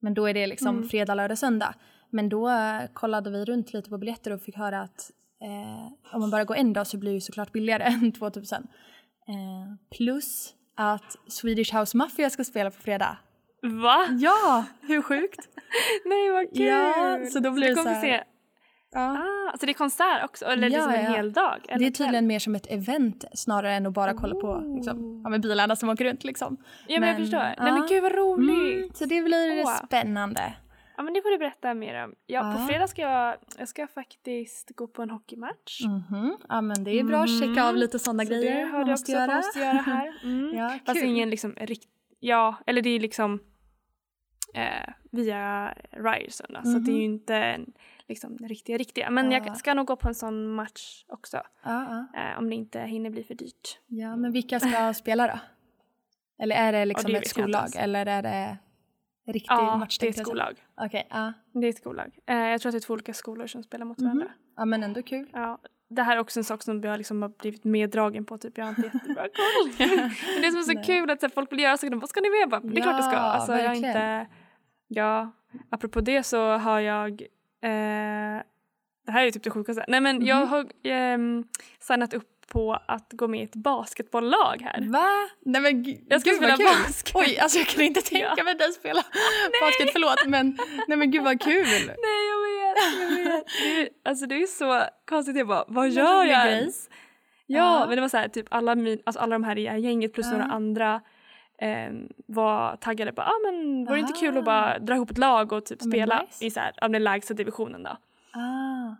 [0.00, 0.88] Men då är det liksom Mm.
[0.88, 1.74] fredag, lördag, söndag.
[2.10, 5.10] Men då eh, kollade vi runt lite på biljetter och fick höra att
[5.42, 8.62] eh, om man bara går en dag så blir det såklart billigare än 2000.
[9.28, 13.18] Eh, plus att Swedish House Mafia ska spela på fredag.
[13.62, 14.06] Va?
[14.18, 15.48] Ja, hur sjukt?
[16.04, 16.66] Nej vad kul!
[16.66, 18.24] Ja, så då blir du det så här- se.
[18.92, 19.00] Ja.
[19.00, 20.44] Ah, alltså det är konsert också?
[20.44, 21.10] Eller Ja, liksom en ja.
[21.16, 21.58] hel dag?
[21.68, 22.06] Eller Det är en kväll?
[22.06, 25.76] tydligen mer som ett event snarare än att bara kolla på liksom, ja, med bilarna
[25.76, 26.24] som åker runt.
[26.24, 26.56] Liksom.
[26.86, 27.40] Ja men, jag men, förstår.
[27.40, 27.54] ja.
[27.64, 28.76] Nej men gud vad roligt!
[28.76, 29.76] Mm, så det blir Åh.
[29.86, 30.52] spännande.
[30.96, 32.14] Ja men det får du berätta mer om.
[32.26, 35.80] Ja, på fredag ska jag, jag ska faktiskt gå på en hockeymatch.
[35.84, 36.36] Mhm.
[36.48, 38.34] Ja men det är bra att checka av lite sådana Mm.
[38.34, 39.36] Så grejer det har du också göra.
[39.36, 40.12] måste göra här.
[40.24, 40.54] Mm.
[40.56, 41.08] ja, Fast kul.
[41.10, 41.88] ingen liksom rikt...
[42.20, 43.40] Ja, eller det är liksom
[44.54, 47.72] eh, via Ryerson då, så att det är ju inte en,
[48.08, 49.10] liksom riktiga riktiga.
[49.10, 49.30] Men.
[49.32, 49.40] Ja.
[49.46, 51.36] jag ska nog gå på en sån match också.
[51.64, 52.20] ja, ja.
[52.32, 53.80] Eh, om det inte hinner bli för dyrt.
[53.86, 55.38] ja, men vilka ska spela då?
[56.42, 58.58] Eller är det liksom det ett jag skollag eller är det
[59.32, 59.98] riktig Ja, match?
[59.98, 60.64] det är ett jag skollag.
[60.80, 61.32] Okej, ja.
[61.52, 62.18] Det är ett skollag.
[62.26, 64.06] Eh, jag tror att det är två olika skolor som spelar mot Mhm.
[64.06, 64.28] varandra.
[64.56, 65.28] ja men ändå kul.
[65.32, 65.58] Ja,
[65.90, 68.38] det här är också en sak som jag liksom har blivit meddragen på.
[68.38, 68.58] Typ.
[68.58, 69.72] Jag har inte jättebra koll.
[69.78, 70.84] Men det som är så Nej.
[70.84, 71.90] kul att så här, folk vill göra saker.
[71.90, 72.38] De bara, ska ni med?
[72.40, 73.14] Jag bara, det är klart jag ska.
[73.14, 73.90] Ja, Alltså, jag verkligen.
[73.90, 74.26] inte...
[74.88, 75.30] Ja,
[75.70, 77.22] apropå det så har jag...
[77.66, 78.42] Eh,
[79.06, 79.84] det här är typ det sjukaste.
[79.88, 80.26] Nej men Mhm.
[80.26, 81.44] jag har ehm,
[81.80, 84.80] signat upp på att gå med i ett basketbolllag här.
[84.92, 85.08] Va?
[85.44, 87.14] Nej men Jag ska gud spela basket.
[87.16, 88.44] Oj, alltså jag kan inte tänka Ja.
[88.44, 89.02] mig dig spela
[89.62, 91.66] basket, förlåt men nej men gud vad kul.
[91.86, 93.44] Nej jag vet, jag vet.
[93.62, 95.36] Det är, alltså det är så konstigt.
[95.36, 96.88] Jag bara, vad gör jag ens?
[97.46, 97.86] Ja, Ja.
[97.86, 100.26] men det var så här, typ alla, min, alltså alla de här i gänget plus
[100.26, 100.32] Ja.
[100.32, 101.00] några andra
[101.58, 101.92] eh,
[102.26, 105.52] var taggade på, ah, men vore det inte kul att bara dra ihop ett lag
[105.52, 106.46] och typ men spela nice.
[106.46, 107.96] i så här, av den lägsta divisionen då.
[108.40, 108.94] Ah.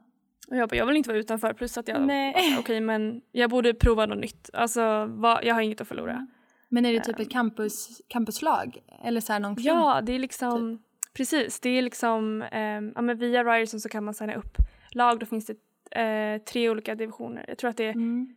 [0.49, 2.11] Och jag bara, jag vill inte vara utanför plus att jag,
[2.59, 4.51] okej men jag borde prova något nytt.
[4.53, 6.27] Alltså vad, jag har inget att förlora.
[6.69, 8.79] Men är det typ ett campus, campuslag?
[9.05, 9.57] Eller så här någon?
[9.59, 11.14] Ja, det är liksom, Typ.
[11.14, 14.57] precis, det är liksom, ehm, ja men via Ryerson så kan man signa upp
[14.90, 17.45] lag, då finns det eh, tre olika divisioner.
[17.49, 18.35] Jag tror att det är Mm.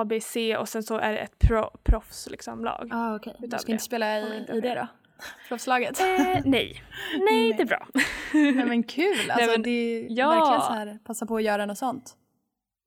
[0.00, 2.66] A, B, C och sen så är det ett pro, proffs liksom.
[2.90, 3.34] Ah, okej.
[3.38, 3.72] Du ska det.
[3.72, 4.86] inte spela i, i det då?
[5.48, 6.00] Proffslaget?
[6.00, 6.06] Eh,
[6.44, 6.82] nej.
[7.30, 7.86] nej, det är bra.
[8.32, 9.16] Nej men kul!
[9.30, 10.28] Alltså men- det är ja.
[10.30, 12.14] verkligen så här, passa på att göra något sånt.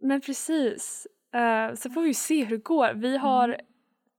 [0.02, 1.08] Men precis.
[1.36, 2.94] Eh, så får vi se hur det går.
[2.94, 3.60] Vi har, Mm.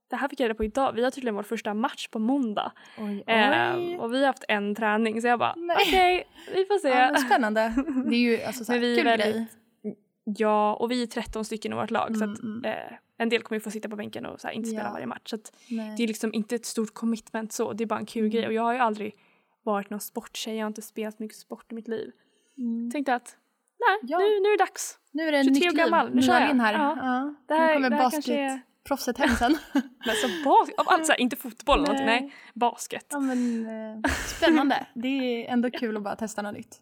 [0.09, 2.71] det här fick jag reda på idag, vi har tydligen vår första match på måndag.
[2.97, 5.77] Oj, Eh, och vi har haft en träning så jag bara Nej.
[5.87, 6.89] okej, vi får se.
[6.89, 7.73] Ja, spännande.
[8.09, 9.45] Det är ju alltså så här, Men vi kul väldigt- grej.
[10.37, 12.65] Ja, och vi är 13 stycken i vårt lag så Mm, att mm.
[12.65, 14.91] eh, en del kommer ju få sitta på bänken och så här, inte spela Ja.
[14.93, 15.21] varje match.
[15.29, 15.51] Så att
[15.97, 18.53] det är liksom inte ett stort commitment så, det är bara en kul grej och
[18.53, 19.15] jag har ju aldrig
[19.63, 22.11] varit någon sporttjej, jag har inte spelat mycket sport i mitt liv.
[22.57, 22.91] Mm.
[22.91, 23.37] Tänkte att
[23.79, 24.17] nej, Ja.
[24.17, 24.97] nu, nu är det dags.
[25.11, 26.47] Nu är det 23 nytt år gammal, nu kör jag.
[26.55, 26.73] Här.
[26.73, 26.95] Ja.
[26.97, 27.35] Ja.
[27.47, 29.57] Det här- nu kommer kanske är- basketproffset hem sen.
[30.05, 32.05] Men så bas- av allt så här, inte fotboll Nej.
[32.05, 33.05] nej, basket.
[33.11, 33.65] ja, men,
[34.05, 34.85] eh, spännande.
[34.93, 35.07] Det
[35.47, 36.81] är ändå kul att bara testa något nytt.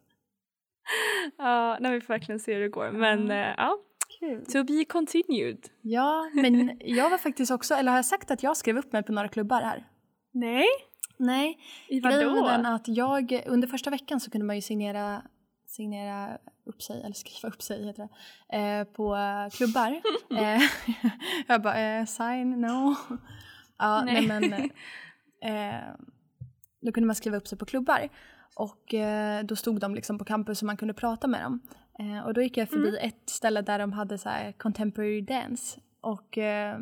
[1.38, 2.92] Ja, nej, vi får verkligen se hur det går.
[2.92, 3.78] Men eh, ja,
[4.20, 4.46] Kul.
[4.46, 5.60] to be continued.
[5.82, 9.04] Ja, men jag var faktiskt också, eller har jag sagt att jag skrev upp mig
[9.04, 9.88] på några klubbar här?
[10.34, 10.68] Nej,
[11.20, 12.42] Nej, i grejen vadå?
[12.42, 15.22] var den att jag, under första veckan så kunde man ju signera,
[15.68, 18.08] signera upp sig, eller skriva upp sig heter
[18.50, 19.18] det, eh, på
[19.52, 20.02] klubbar.
[20.32, 20.62] eh,
[21.48, 22.96] jag bara, eh, sign, no.
[23.78, 24.40] Ja, nej, Nej.
[24.42, 24.54] men
[25.56, 25.84] eh,
[26.82, 28.10] då kunde man skriva upp sig på klubbar.
[28.56, 31.60] Och eh, då stod de liksom på campus och man kunde prata med dem.
[32.00, 35.80] Eh, och då gick jag förbi ett ställe där de hade så contemporary dance.
[36.02, 36.78] Och eh,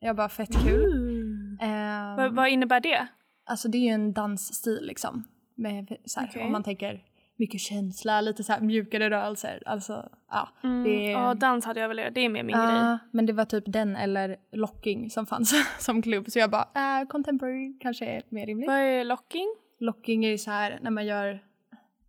[0.00, 1.58] jag bara fett kul.
[1.60, 3.08] Eh, Vad, vad innebär det?
[3.44, 5.24] Alltså det är ju en dansstil liksom.
[5.54, 6.42] Med, så här, Okej.
[6.44, 7.04] Om man tänker
[7.36, 9.62] mycket känsla, lite så här mjukare rörelser.
[9.66, 10.48] Alltså ja.
[10.62, 10.84] Mm.
[10.84, 12.98] Det Ja, dans hade jag velat, det är mer min Ja, grej.
[13.10, 16.30] men det var typ den eller locking som fanns som klubb.
[16.30, 18.68] Så jag bara, äh, contemporary kanske är mer rimligt.
[18.68, 19.54] Vad är locking?
[19.78, 21.42] Locking är ju så här när man gör,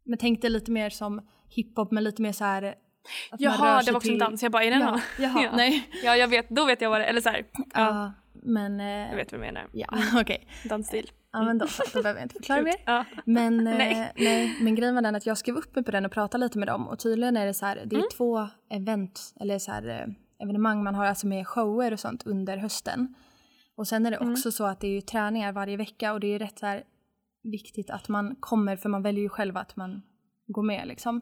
[0.03, 2.75] men tänk dig lite mer som hiphop men lite mer så här.
[3.31, 4.43] Att man rör Jaha, sig det var också en till- dans.
[4.43, 5.51] Jag bara, är det Ja, jaha, Ja.
[5.55, 5.89] nej.
[6.03, 7.09] Ja, jag vet, då vet jag vad det är.
[7.09, 9.67] Eller så här, ja, Ja, men, eh, jag vet vad du menar.
[9.73, 9.87] ja
[10.21, 10.47] okej.
[10.65, 11.11] Dansstil.
[11.31, 12.75] Ja men då då behöver jag inte förklara mer.
[12.85, 13.05] Ja.
[13.25, 14.11] Men, eh, Nej.
[14.15, 14.57] nej.
[14.61, 16.67] men grejen var den att jag skrev upp mig på den och pratade lite med
[16.67, 18.09] dem och tydligen är det så här, det är Mm.
[18.17, 22.57] två event eller så här eh, evenemang man har alltså med shower och sånt under
[22.57, 23.15] hösten.
[23.75, 24.31] Och sen är det Mm.
[24.31, 26.83] också så att det är ju träningar varje vecka och det är rätt så här
[27.43, 30.01] viktigt att man kommer för man väljer ju själv att man
[30.47, 31.21] går med liksom.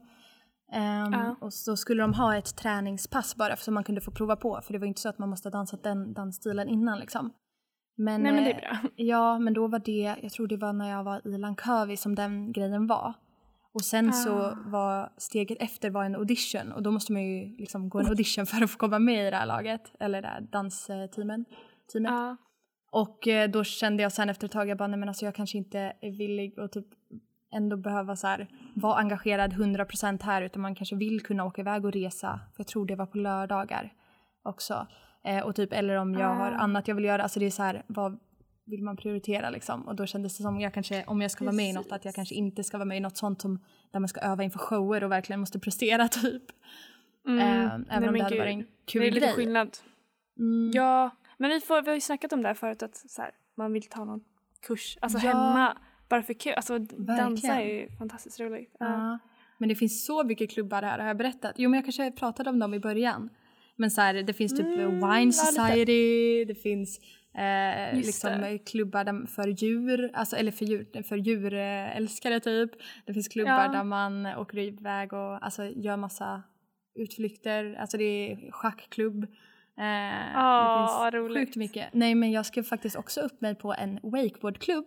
[0.74, 1.36] Ehm, Ja.
[1.42, 4.74] Och så skulle de ha ett träningspass bara så man kunde få prova på för
[4.74, 7.34] det var inte så att man måste ha dansat den dansstilen innan liksom.
[8.00, 8.90] Men, Nej men det är eh, bra.
[8.96, 12.16] Ja, men då var det, jag tror det var när jag var i Langkawi som
[12.16, 13.14] den grejen var.
[13.74, 14.58] Och sen så Ah.
[14.66, 18.46] var steget efter var en audition och då måste man ju liksom gå en audition
[18.46, 21.46] för att få komma med i det här laget, eller det här dansteamen.
[21.94, 22.12] Teamet.
[22.12, 22.38] Ja.
[22.92, 25.36] Och eh, då kände jag sen efter ett tag, jag bara nej men alltså jag
[25.36, 26.86] kanske inte är villig och typ
[27.54, 31.86] ändå behöva så här, vara engagerad 100% här utan man kanske vill kunna åka iväg
[31.86, 32.40] och resa.
[32.56, 33.94] För jag tror det var på lördagar
[34.44, 34.88] också.
[35.24, 36.56] Eh, och typ eller om jag har Ah.
[36.58, 38.20] annat jag vill göra, alltså det är så här vad
[38.66, 39.88] vill man prioritera liksom?
[39.88, 42.06] Och då kändes det som jag kanske, om jag ska vara med i något, att
[42.06, 43.60] jag kanske inte ska vara med i något sånt som
[43.92, 46.44] där man ska öva inför shower och verkligen måste prestera typ.
[47.28, 47.40] Mm.
[47.40, 47.46] Eh,
[47.78, 48.40] Nej, även om men det hade gud.
[48.40, 49.36] varit en kul Det är lite grej.
[49.36, 49.70] skillnad.
[50.40, 50.72] Mm.
[50.74, 53.32] Ja, men vi, får, vi har ju snackat om det här förut att så här,
[53.58, 54.24] man vill ta någon
[54.68, 55.28] kurs, alltså Ja.
[55.32, 55.78] hemma,
[56.10, 56.54] bara för kul.
[56.56, 57.56] Alltså dansa Verkligen.
[57.58, 58.76] är ju fantastiskt roligt.
[58.80, 58.86] Ja.
[58.86, 59.20] Ja.
[59.58, 61.54] Men det finns så mycket klubbar här, har jag berättat?
[61.58, 63.30] Jo men jag kanske pratade om dem i början.
[63.76, 65.34] Men så här, det finns typ Mm, Wine.
[65.34, 67.00] Society, det finns
[67.38, 68.58] eh, liksom det.
[68.58, 72.72] klubbar för djur, alltså, eller för, djur, för djurälskare typ.
[73.06, 73.72] Det finns klubbar Ja.
[73.72, 76.44] där man åker iväg och alltså, gör massa
[76.96, 79.28] utflykter, alltså det är schackklubb.
[79.78, 81.38] Eh, Ja, det roligt.
[81.38, 81.94] sjukt mycket.
[81.94, 84.86] Nej men jag skrev faktiskt också upp mig på en wakeboardklubb.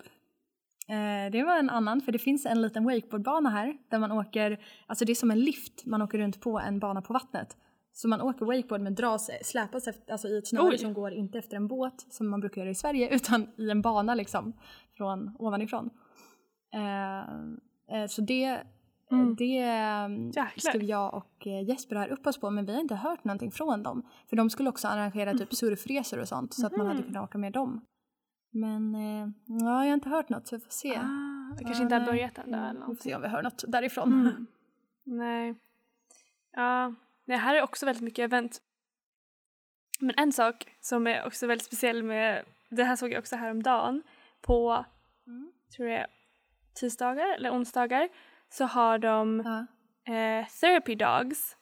[0.88, 4.60] Eh, det var en annan, för det finns en liten wakeboardbana här där man åker,
[4.86, 7.56] alltså det är som en lift, man åker runt på en bana på vattnet.
[7.92, 11.38] Så man åker wakeboard men dras, släpas efter, alltså i ett snöre som går inte
[11.38, 14.52] efter en båt som man brukar göra i Sverige utan i en bana liksom
[14.96, 15.90] från ovanifrån.
[16.74, 17.20] Eh,
[18.00, 18.58] eh, så det,
[19.12, 19.34] Mm.
[19.36, 20.70] det eh, Jäklar.
[20.70, 23.50] skrev jag och eh, Jesper här upp oss på men vi har inte hört någonting
[23.50, 24.02] från dem.
[24.28, 27.06] För de skulle också arrangera typ surfresor och sånt så att man hade Mhm.
[27.06, 27.86] kunnat åka med dem.
[28.52, 30.96] Men eh, ja, jag har inte hört något så vi får se.
[30.96, 33.02] Ah, det kanske inte har börjat än då Mm, eller Vi får någonting.
[33.10, 34.12] se om vi hör något därifrån.
[34.12, 34.46] Mm.
[35.04, 35.54] Nej.
[36.52, 36.94] Ja,
[37.26, 38.58] det här är också väldigt mycket event.
[40.00, 44.02] Men en sak som är också väldigt speciell med, det här såg jag också häromdagen,
[44.40, 44.84] på,
[45.26, 45.52] Mm.
[45.76, 46.06] tror jag
[46.74, 48.08] tisdagar eller onsdagar,
[48.52, 50.14] så har de Ja.
[50.14, 51.56] eh, therapy dogs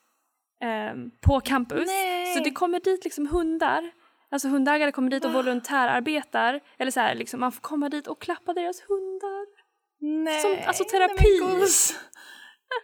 [0.63, 1.87] ehm, på campus.
[1.87, 2.35] Nej.
[2.35, 3.91] Så det kommer dit liksom hundar,
[4.31, 8.21] alltså hundägare kommer dit och volontärarbetar, eller så här liksom, man får komma dit och
[8.21, 9.47] klappa deras hundar.
[10.01, 11.41] Nej, Som- alltså nej terapi.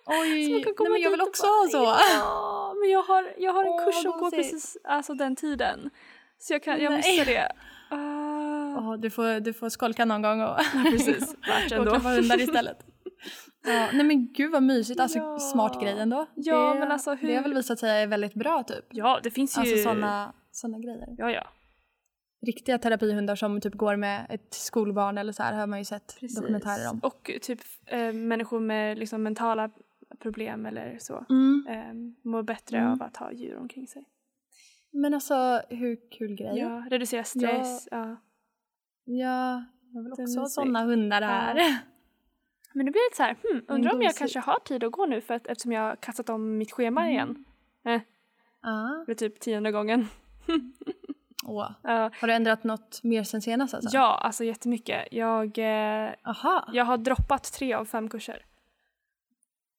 [0.07, 1.77] Oj, Så man kan nej, komma men jag vill också ha så.
[2.19, 5.91] Ja, men jag har, jag har en Åh, kurs som går precis alltså, den tiden.
[6.39, 6.97] Så jag, kan, jag Nej.
[7.19, 7.53] missar det.
[7.91, 10.57] Ah, Åh, du, får, du får skolka någon gång och,
[10.91, 12.79] precis, värt och klappa hundar istället.
[13.67, 15.39] Ja, nej men gud vad mysigt, alltså Ja.
[15.39, 16.27] smart grej ändå.
[16.35, 18.85] Ja, det, men alltså Det hur- har väl visat sig är väldigt bra typ.
[18.91, 19.61] Ja, det finns ju...
[19.61, 21.09] Alltså sådana såna grejer.
[21.19, 21.47] Ja, ja.
[22.47, 26.17] Riktiga terapihundar som typ går med ett skolbarn eller så här har man ju sett
[26.21, 26.37] Precis.
[26.41, 26.99] dokumentärer om.
[27.03, 29.71] Och typ eh, människor med liksom, mentala
[30.23, 31.67] problem eller så Mm.
[31.69, 32.93] eh, mår bättre Mm.
[32.93, 34.05] av att ha djur omkring sig.
[34.93, 36.59] Men alltså hur kul grej.
[36.59, 37.89] Ja, reducera stress.
[37.91, 38.17] Ja.
[39.05, 39.65] Ja,
[39.95, 41.79] jag vill Det också ha sådana hundar här.
[42.75, 45.07] Men det blir lite så här, hmm, undrar om jag kanske har tid att gå
[45.07, 47.13] nu för att, eftersom jag har kastat om mitt schema Mm.
[47.13, 47.45] igen.
[47.87, 48.01] Eh,
[48.63, 49.05] Ja.
[49.07, 50.07] det är typ tionde gången.
[51.47, 51.71] Åh.
[51.83, 52.11] Ja.
[52.21, 53.97] Har du ändrat något mer sen senast alltså?
[53.97, 55.09] Ja, alltså jättemycket.
[55.11, 56.69] Jag, eh, Aha.
[56.73, 58.45] jag har droppat tre av fem kurser.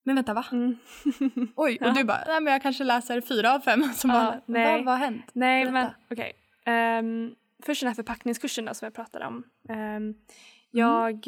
[0.04, 0.46] Men vänta va?
[0.52, 0.78] Mm.
[1.56, 1.92] Oj, och Ja.
[1.94, 4.44] du bara, nej men jag kanske läser fyra av fem som Ja, vanligt.
[4.46, 4.76] nej.
[4.78, 5.26] Vad, vad har hänt?
[5.34, 5.74] Nej, Berätta.
[5.74, 6.34] men okej.
[6.66, 9.44] Ehm, först den här förpackningskursen då, som jag pratade om.
[9.70, 10.14] Mm.
[10.78, 11.28] Jag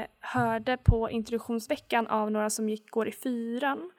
[0.00, 3.90] eh, hörde på introduktionsveckan av några som gick, går i fyran,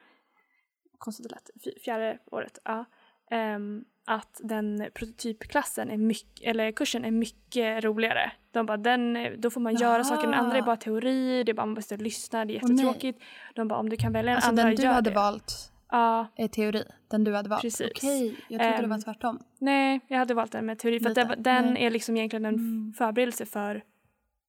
[0.97, 2.85] konstigt det lät, fjärde året, ja,
[3.31, 8.31] ehm, att den prototypklassen är mycket, eller kursen är mycket roligare.
[8.51, 10.03] De bara, den, då får man göra Jaha.
[10.03, 13.21] saker, den andra är bara teori, det är bara man måste lyssna, det är jättetråkigt.
[13.55, 15.15] De bara, om du kan välja en Alltså andra, den du gör hade det.
[15.15, 17.61] valt Ja, är teori, den du hade valt.
[17.61, 17.91] Precis.
[17.95, 19.39] Okej, jag trodde det var Ehm, tvärtom.
[19.59, 21.85] nej, jag hade valt den med teori för det, den nej.
[21.85, 22.93] är liksom egentligen en Mm.
[22.97, 23.83] förberedelse för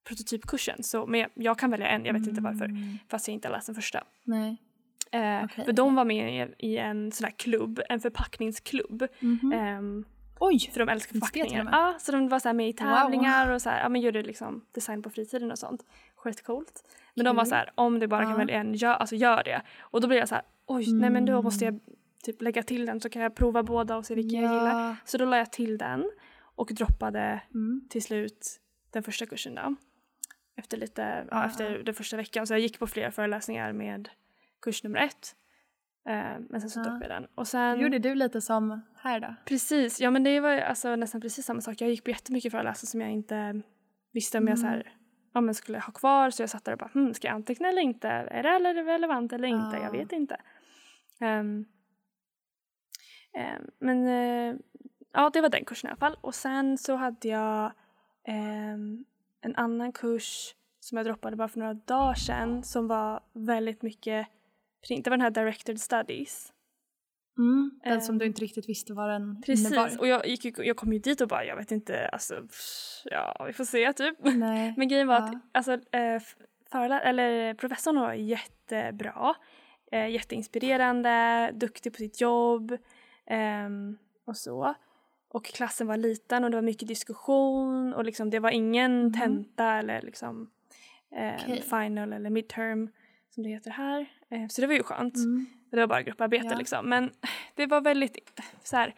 [0.03, 0.83] prototypkursen.
[0.83, 2.97] Så, men jag, jag kan välja en, jag vet inte varför, Mm.
[3.09, 4.03] fast jag inte har läst den första.
[4.23, 4.57] Nej.
[5.11, 9.07] Eh, Okej, för de var med i, i en sån här klubb, en förpackningsklubb.
[9.19, 9.51] Mhm.
[9.53, 10.05] Ehm,
[10.39, 10.59] Oj!
[10.73, 11.69] för de älskar förpackningar.
[11.71, 12.77] Ja, så de var så här med i Wow.
[12.77, 15.85] tävlingar och så här, ja, men gjorde liksom design på fritiden och sånt.
[16.15, 16.83] Skitcoolt.
[17.15, 17.49] Men de var Kul.
[17.49, 18.37] så här, om du bara kan Ja.
[18.37, 19.61] välja en, gör, alltså gör det.
[19.79, 21.43] Och då blev jag så här, oj, nej men då Mm.
[21.43, 21.79] måste jag
[22.23, 24.87] typ lägga till den så kan jag prova båda och se vilken jag gillar.
[24.89, 24.95] Ja.
[25.05, 26.11] Så då la jag till den
[26.55, 27.87] och droppade Mm.
[27.89, 28.59] till slut
[28.91, 29.75] den första kursen då.
[30.55, 32.47] Efter lite, ja, efter den första veckan.
[32.47, 34.09] Så jag gick på flera föreläsningar med
[34.61, 35.35] kurs nummer ett.
[36.09, 36.83] Eh, men sen så Ah.
[36.83, 37.29] droppade jag den.
[37.35, 39.35] Och sen, Gjorde du lite som här då?
[39.45, 41.81] Precis, ja men det var alltså nästan precis samma sak.
[41.81, 43.61] Jag gick på jättemycket föreläsningar som jag inte
[44.13, 44.77] visste om jag så Mm.
[44.77, 44.95] här,
[45.33, 46.29] ja, men skulle ha kvar.
[46.29, 48.07] Så jag satt där och bara, hmm, ska jag anteckna eller inte?
[48.09, 49.77] Är det relevant eller inte?
[49.77, 49.83] Ah.
[49.83, 50.37] Jag vet inte.
[51.21, 51.65] Ehm,
[53.37, 54.55] ehm, men eh,
[55.13, 56.17] ja, det var den kursen i alla fall.
[56.21, 57.71] Och sen så hade jag
[58.27, 59.05] ehm,
[59.41, 64.27] en annan kurs som jag droppade bara för några dagar sedan som var väldigt mycket
[64.87, 65.03] print.
[65.03, 66.53] Det var den här Directed Studies.
[67.37, 67.79] Mm.
[67.83, 69.99] Den som Ehm, du inte riktigt visste vad den Precis, innebar.
[69.99, 73.43] och jag, gick, jag kom ju dit och bara, jag vet inte, alltså, pff, ja
[73.47, 74.17] vi får se typ.
[74.21, 74.73] Nej.
[74.77, 75.39] Men grejen var att Ja.
[75.51, 76.21] alltså, eh,
[77.07, 79.35] eller professorn var jättebra,
[79.91, 82.77] eh, jätteinspirerande, duktig på sitt jobb
[83.25, 84.73] ehm, och så.
[85.33, 89.13] Och klassen var liten och det var mycket diskussion och liksom, det var ingen Mhm.
[89.13, 90.49] tenta eller liksom,
[91.15, 91.61] eh, Okej.
[91.61, 92.89] final eller midterm
[93.29, 94.05] som det heter här.
[94.29, 95.15] Eh, så det var ju skönt.
[95.15, 95.45] Mm.
[95.71, 96.57] Det var bara grupparbete Ja.
[96.57, 96.89] liksom.
[96.89, 97.11] Men
[97.55, 98.95] det var väldigt så här,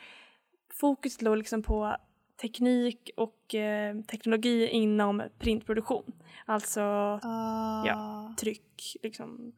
[0.73, 1.95] fokus låg liksom på
[2.41, 6.11] teknik och eh, teknologi inom printproduktion.
[6.45, 6.81] Alltså
[7.23, 8.33] Ah.
[8.39, 9.53] tryck, liksom,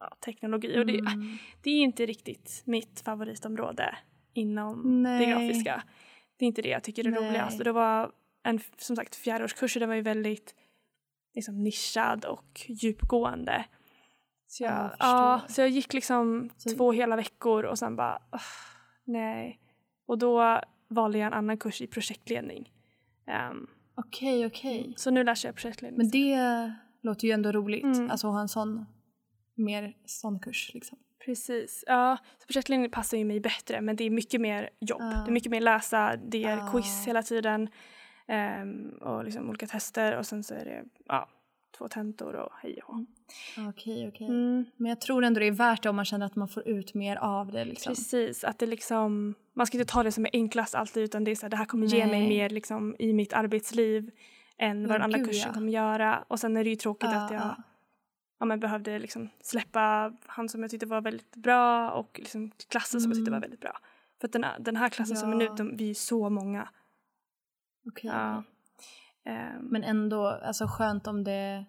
[0.00, 0.78] ja, teknologi.
[0.80, 1.38] Och det, Mm.
[1.62, 3.96] det är inte riktigt mitt favoritområde
[4.32, 5.26] inom det Nej.
[5.30, 5.82] grafiska.
[6.36, 7.20] Det är inte det jag tycker är Nej.
[7.28, 7.58] roligast.
[7.58, 10.54] Och det var en, som sagt, fjärdeårskurs och den var ju väldigt
[11.34, 13.64] liksom, nischad och djupgående.
[14.46, 15.54] Så jag, Ja, jag ja, förstår.
[15.54, 18.42] så jag gick liksom Så- två hela veckor och sen bara, "Ugh,
[19.04, 19.60] nej.
[20.06, 22.72] Och då valde jag en annan kurs i projektledning.
[23.26, 24.94] Ehm, Okej, okej.
[24.96, 25.98] så nu läser jag projektledning.
[25.98, 26.72] Men det
[27.02, 27.84] låter ju ändå roligt.
[27.84, 28.10] Mm.
[28.10, 28.84] Alltså att ha en sån,
[29.54, 30.98] mer sån kurs liksom.
[31.26, 31.84] Precis.
[31.86, 35.00] Ja, så projektledning passar ju mig bättre men det är mycket mer jobb.
[35.02, 35.24] Ah.
[35.24, 36.70] Det är mycket mer läsa, det är Ah.
[36.72, 37.68] quiz hela tiden
[38.26, 41.28] ehm, och liksom olika tester och sen så är det ja,
[41.78, 42.94] två tentor och hej och.
[43.68, 44.26] Okej, okej.
[44.26, 44.64] mm.
[44.76, 46.94] Men jag tror ändå det är värt det om man känner att man får ut
[46.94, 47.94] mer av det liksom.
[47.94, 51.30] Precis, att det liksom, man ska inte ta det som är enklast alltid utan det
[51.30, 52.28] är så här, det här kommer ge mig Nej.
[52.28, 54.10] mer liksom i mitt arbetsliv
[54.58, 55.54] än vad den andra kursen ja.
[55.54, 56.24] kommer göra.
[56.28, 57.56] Och sen är det ju tråkigt Ja, att jag
[58.38, 58.42] ja.
[58.44, 63.00] ja, men behövde liksom släppa han som jag tyckte var väldigt bra och liksom klassen
[63.00, 63.40] som jag tyckte Mm.
[63.40, 63.78] var väldigt bra.
[64.20, 65.54] För att den här, den här klassen som är nu, Ja.
[65.54, 66.68] de, vi är så många.
[67.88, 68.38] Okej, Ja.
[68.38, 68.50] okej.
[69.34, 71.64] Ehm, Men ändå alltså skönt om det,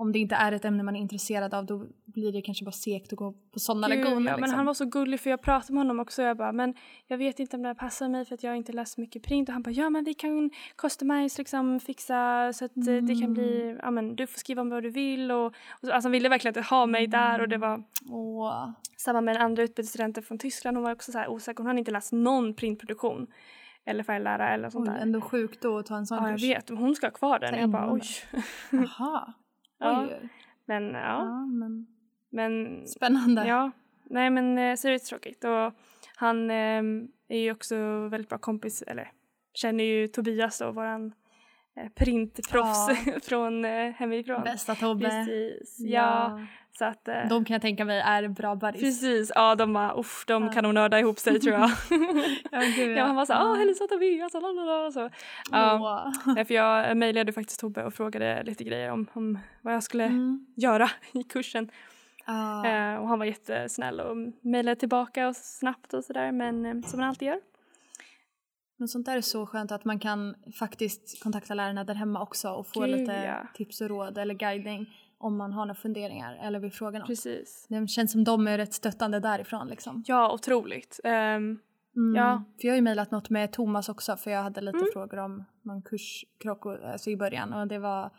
[0.00, 2.72] om det inte är ett ämne man är intresserad av då blir det kanske bara
[2.72, 4.30] segt att gå på sådana Gud, lektioner.
[4.30, 4.56] ja, men liksom.
[4.56, 6.74] han var så gullig för jag pratade med honom också och jag bara men
[7.06, 9.48] jag vet inte om det här passar mig för att jag inte läst mycket print
[9.48, 13.22] och han bara ja men vi kan customize liksom fixa så att eh, det kan
[13.22, 13.34] Mm.
[13.34, 16.12] bli ja men du får skriva om vad du vill och, och så, alltså han
[16.12, 18.70] ville verkligen ha mig där och det var Åh.
[18.96, 21.78] samma med den andra utbytesstudenten från Tyskland hon var också så här osäker hon hade
[21.78, 23.26] inte läst någon printproduktion
[23.84, 25.00] eller färglära eller sånt Oj, där.
[25.02, 27.54] ändå sjukt då att ta en sån Ja jag vet, hon ska ha kvar den
[27.54, 28.02] Så jag bara oj.
[28.70, 29.32] Jaha.
[29.78, 30.02] Ja.
[30.02, 30.28] Oj.
[30.64, 31.86] Men ja, Ja, men
[32.30, 33.46] men spännande.
[33.46, 33.70] Ja,
[34.04, 35.72] nej men eh, tråkigt och
[36.16, 36.82] han eh,
[37.28, 37.76] är ju också
[38.08, 39.12] väldigt bra kompis, eller
[39.54, 41.12] känner ju Tobias då, våran
[41.82, 42.88] eh, printproffs
[43.28, 44.42] från eh, hemifrån.
[44.42, 45.08] Bästa Tobbe.
[45.10, 46.40] Precis, ja.
[46.78, 48.82] Så att, eh, De kan jag tänka mig är bra buddies.
[48.82, 50.52] precis, ja de bara, uff, de Ja.
[50.52, 51.70] kan nog nörda ihop sig tror jag.
[52.50, 53.50] Ja, gud, ja, han var såhär, Ja.
[53.50, 55.10] åh hälsa Tobias, och lalala, så.
[55.50, 59.82] Ja, nej, för jag mejlade faktiskt Tobbe och frågade lite grejer om, om vad jag
[59.82, 60.46] skulle Mm.
[60.56, 61.70] göra i kursen.
[62.26, 62.66] Ja.
[62.66, 67.08] Eh, och han var jättesnäll och mejlade tillbaka och snabbt och sådär men som man
[67.08, 67.40] alltid gör.
[68.78, 72.50] Men sånt där är så skönt att man kan faktiskt kontakta lärarna där hemma också
[72.50, 73.46] och få Gud, lite ja.
[73.54, 74.86] tips och råd eller guidning
[75.18, 77.06] om man har några funderingar eller vill fråga något.
[77.08, 77.66] Precis.
[77.68, 80.04] Det känns som de är rätt stöttande därifrån liksom.
[80.06, 81.00] Ja, otroligt.
[81.04, 81.58] Ehm,
[81.96, 82.14] Mm.
[82.16, 82.44] Ja.
[82.60, 84.88] För jag har ju mejlat något med Thomas också för jag hade lite Mm.
[84.92, 88.10] frågor om någon kurskrock alltså i början och det var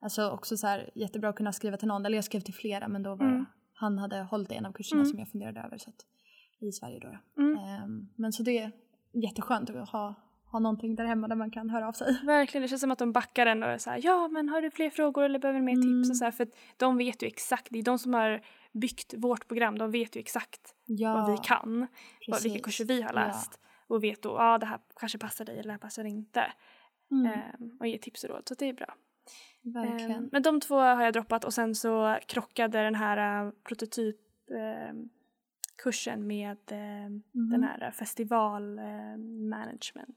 [0.00, 2.88] alltså också så här jättebra att kunna skriva till någon eller jag skrev till flera
[2.88, 3.46] men då var Mm.
[3.74, 5.10] han hade hållit i en av kurserna Mm.
[5.10, 5.96] som jag funderade över så att,
[6.60, 7.42] i Sverige då.
[7.42, 8.72] Ehm, men så det är
[9.12, 10.14] jätteskönt att ha,
[10.50, 12.20] ha någonting där hemma där man kan höra av sig.
[12.24, 14.70] Verkligen, det känns som att de backar en och är såhär ja men har du
[14.70, 16.10] fler frågor eller behöver mer tips Mm.
[16.10, 18.40] och så här, för de vet ju exakt, det är de som har
[18.72, 21.86] byggt vårt program, de vet ju exakt Ja, vad vi kan,
[22.28, 23.26] vad, vilka kurser vi har Ja.
[23.26, 26.52] läst och vet då, ja det här kanske passar dig eller det här passar inte
[27.10, 28.94] Mm, ehm, och ger tips och råd så det är bra.
[29.62, 30.10] verkligen.
[30.10, 34.16] Ehm, men de två har jag droppat och sen så krockade den här uh, prototyp
[34.50, 35.08] ehm,
[35.82, 37.50] kursen med ehm, Mhm.
[37.50, 40.16] den här festival ehm, management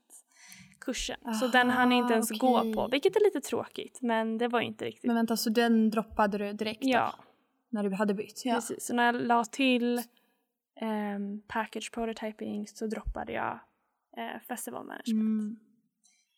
[0.79, 1.33] kursen.
[1.39, 2.73] Så den hann jag inte ens gå okej.
[2.73, 5.03] på, vilket är lite tråkigt men det var inte riktigt.
[5.07, 7.13] Men vänta, så den droppade du direkt då, ja,
[7.69, 8.41] när du hade bytt?
[8.45, 8.55] Ja.
[8.55, 8.85] precis.
[8.85, 10.01] Så när jag la till
[10.81, 13.59] ehm, package prototyping så droppade jag
[14.17, 15.21] eh, festival management.
[15.41, 15.59] Mm.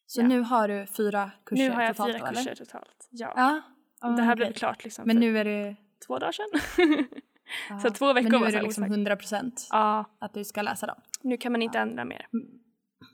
[0.05, 0.27] Så Ja.
[0.27, 3.07] nu har du fyra kurser nu har jag totalt fyra då, kurser totalt.
[3.09, 3.33] Ja.
[3.35, 3.61] Ja.
[4.01, 5.75] ja det här blev klart liksom Men nu är det...
[6.07, 6.59] två dagar sedan.
[7.69, 7.79] ja.
[7.79, 8.95] Så två veckor Men nu var är det liksom osäkert.
[8.97, 10.95] 100 procent ja, att du ska läsa dem?
[11.23, 12.27] nu kan man inte ändra mer.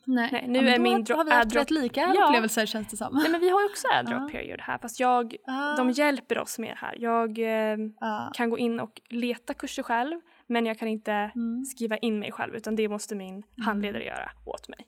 [0.06, 2.26] Nej, Nej, nu men är min har, dro- har vi haft rätt lika Ja.
[2.28, 3.14] upplevelser känns det som.
[3.18, 3.98] Nej men vi har ju också Ja.
[3.98, 5.76] airdrop period här fast jag, Ah.
[5.76, 6.96] de hjälper oss mer här.
[7.00, 8.32] Jag eh, Ja.
[8.34, 11.66] kan gå in och leta kurser själv men jag kan inte Mm.
[11.66, 14.80] skriva in mig själv utan det måste min handledare göra åt mig.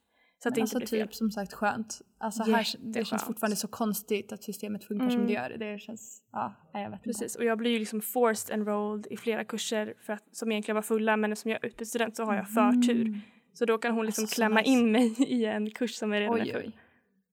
[0.44, 1.08] Så att det inte alltså blir fel.
[1.08, 2.02] typ som sagt skönt.
[2.18, 5.28] Alltså här, det känns fortfarande så konstigt att systemet funkar som Mm.
[5.28, 5.50] det gör.
[5.74, 9.44] Det känns, ja, jag vet Precis, och jag blir ju liksom forced enrolled i flera
[9.44, 12.42] kurser för att, som egentligen var fulla men eftersom jag är utbytesstudent så har jag
[12.44, 12.52] inte.
[12.54, 13.06] förtur.
[13.08, 13.20] Mm.
[13.54, 14.70] Så då kan hon liksom Alltså, så klämma nice.
[14.72, 16.62] in mig i en kurs som är redan är Oj, full.
[16.66, 16.72] oj.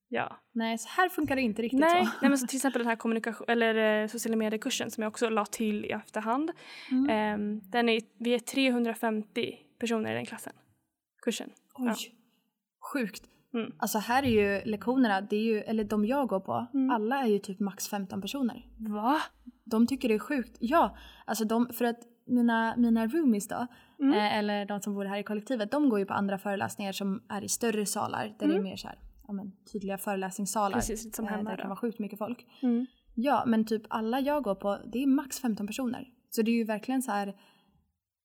[0.09, 0.37] Ja.
[0.53, 2.11] Nej, så här funkar det inte riktigt Nej, så.
[2.21, 5.29] nej men så till exempel den här kommunikation eller eh, sociala mediekursen som jag också
[5.29, 6.51] la till i efterhand.
[6.91, 7.09] Mm.
[7.09, 10.53] Ehm, den är, vi är 350 personer i den klassen.
[11.21, 11.49] Kursen.
[11.73, 11.95] Oj, ja.
[12.93, 13.23] Sjukt.
[13.53, 13.71] Mm.
[13.79, 16.89] Alltså här är ju lektionerna, det är ju, eller de jag går på, Mm.
[16.89, 18.65] alla är ju typ max 15 personer.
[18.77, 19.17] Va?
[19.65, 20.57] De tycker det är sjukt.
[20.59, 23.67] Ja, alltså de, för att mina, mina roomies då,
[23.99, 24.13] Mm.
[24.13, 27.23] eh, eller de som bor här i kollektivet, de går ju på andra föreläsningar som
[27.29, 30.67] är i större salar där det är mer så här, ja, men, tydliga föreläsningssalar.
[30.67, 30.79] Mm.
[30.79, 32.45] Precis, som eh, hemma Där det kan vara sjukt mycket folk.
[32.61, 32.85] Mm.
[33.15, 36.07] Ja, men typ alla jag går på, det är max 15 personer.
[36.29, 37.35] Så det är ju verkligen så här,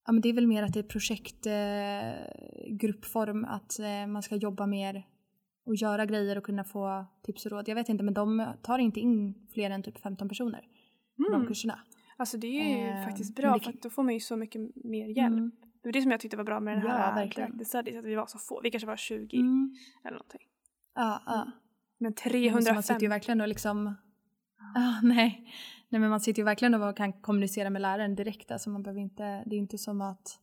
[0.07, 4.37] ja men det är väl mer att det är projektgruppform, eh, att eh, man ska
[4.37, 5.07] jobba mer
[5.67, 7.69] och göra grejer och kunna få tips och råd.
[7.69, 10.61] Jag vet inte, men de tar inte in fler än typ 15 personer
[11.17, 11.47] på de Mm.
[11.47, 11.79] kurserna.
[12.17, 14.37] Alltså det är ju Eh, faktiskt bra det för att då får man ju så
[14.37, 15.33] mycket mer hjälp.
[15.33, 15.51] Mm.
[15.83, 17.51] Det var det som jag tyckte var bra med den Ja, här verkligen.
[17.51, 18.61] Directed Studies, att vi var så få.
[18.63, 19.77] Vi kanske var 20 Mm.
[20.05, 20.41] eller någonting.
[20.95, 21.47] Ja, ja.
[21.99, 22.33] Men Så man
[22.63, 22.99] sitter 305.
[23.01, 23.95] ju verkligen och liksom...
[24.77, 25.53] Ah, nej.
[25.93, 28.51] Nej, men man sitter ju verkligen och kan kommunicera med läraren direkt.
[28.51, 30.39] Alltså man behöver inte, det är inte som att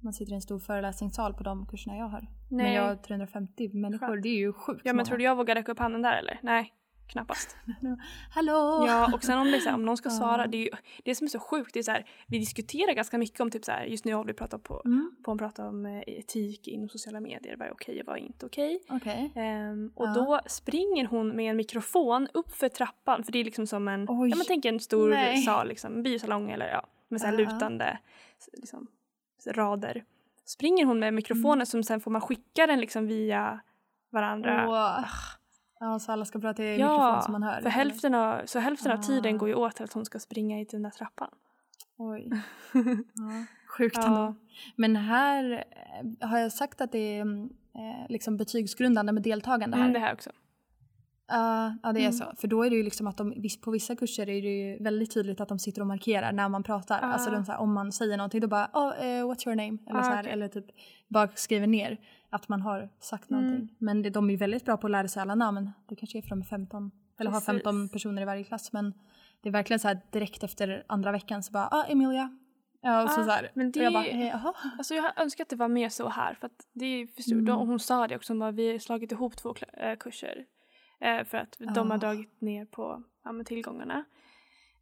[0.00, 2.20] man sitter i en stor föreläsningssal på de kurserna jag har.
[2.50, 2.74] Men Nej.
[2.74, 4.22] jag har 350 människor, Skönt.
[4.22, 5.04] det är ju sjukt Ja men många.
[5.04, 6.40] tror du jag vågar räcka upp handen där eller?
[6.42, 6.72] Nej,
[7.08, 7.56] knappast.
[8.34, 8.84] Hallå!
[8.86, 10.70] Ja och sen om, det är så här, om någon ska svara, det är ju
[11.04, 13.64] det som är så sjukt, det är så här, vi diskuterar ganska mycket om typ
[13.64, 16.68] så här, just nu har vi pratat på, Mm, på att prata om eh, etik
[16.68, 18.80] inom sociala medier, vad är okej och vad är inte okej.
[18.88, 19.32] Okej.
[19.36, 20.14] Ehm, och Ja.
[20.14, 24.06] då springer hon med en mikrofon upp för trappan, för det är liksom som en,
[24.08, 24.30] Oj.
[24.30, 25.36] ja men tänk en stor Nej.
[25.42, 27.38] sal, liksom, en biosalong eller ja, med så här Ja.
[27.38, 27.98] lutande
[28.52, 28.86] liksom,
[29.46, 30.04] rader.
[30.44, 31.66] Springer hon med mikrofonen Mm.
[31.66, 33.60] som sen får man skicka den liksom via
[34.10, 34.66] varandra.
[34.68, 35.04] Åh.
[35.80, 37.60] Ja, så alla ska prata i mikrofon som man hör?
[37.60, 39.02] för hälften av, så hälften av Ah.
[39.02, 41.30] tiden går ju åt till att hon ska springa i den där trappan.
[41.96, 42.30] Oj.
[43.14, 43.44] Ja,
[43.78, 44.06] sjukt Ja.
[44.06, 44.34] ändå.
[44.76, 45.64] Men här
[46.20, 49.84] eh, har jag sagt att det är mm, eh, liksom betygsgrundande med deltagande här.
[49.84, 50.30] Mm, det här också.
[51.30, 52.12] Ja, ja det är Mm.
[52.12, 52.24] så.
[52.36, 55.14] För då är det ju liksom att de, på vissa kurser är det ju väldigt
[55.14, 56.98] tydligt att de sitter och markerar när man pratar.
[57.02, 57.06] Ah.
[57.06, 59.78] Alltså de, så här, om man säger någonting då bara oh, eh, what's your name?
[59.86, 60.32] Eller, Ah, så här, okej.
[60.32, 60.64] eller typ
[61.08, 61.98] bara skriver ner
[62.30, 63.44] att man har sagt Mm.
[63.44, 63.74] någonting.
[63.78, 65.70] Men det, de är väldigt bra på att lära sig alla namn.
[65.88, 67.46] Det kanske är för de är 15 eller har Precis.
[67.46, 68.72] 15 personer i varje klass.
[68.72, 68.94] Men
[69.40, 72.38] det är verkligen så här direkt efter andra veckan så bara ah Emilia.
[72.80, 73.50] Ja, och Ah, så här.
[73.54, 74.54] men och jag det- bara, eh, jaha.
[74.78, 77.32] Alltså jag önskar att det var mer så här för att det är för stort.
[77.38, 77.54] Mm.
[77.56, 80.44] Hon sa det också, hon bara, vi har slagit ihop två äh, kurser.
[81.00, 81.98] Eh, för att de har Ah.
[81.98, 84.04] dragit ner på ja, tillgångarna.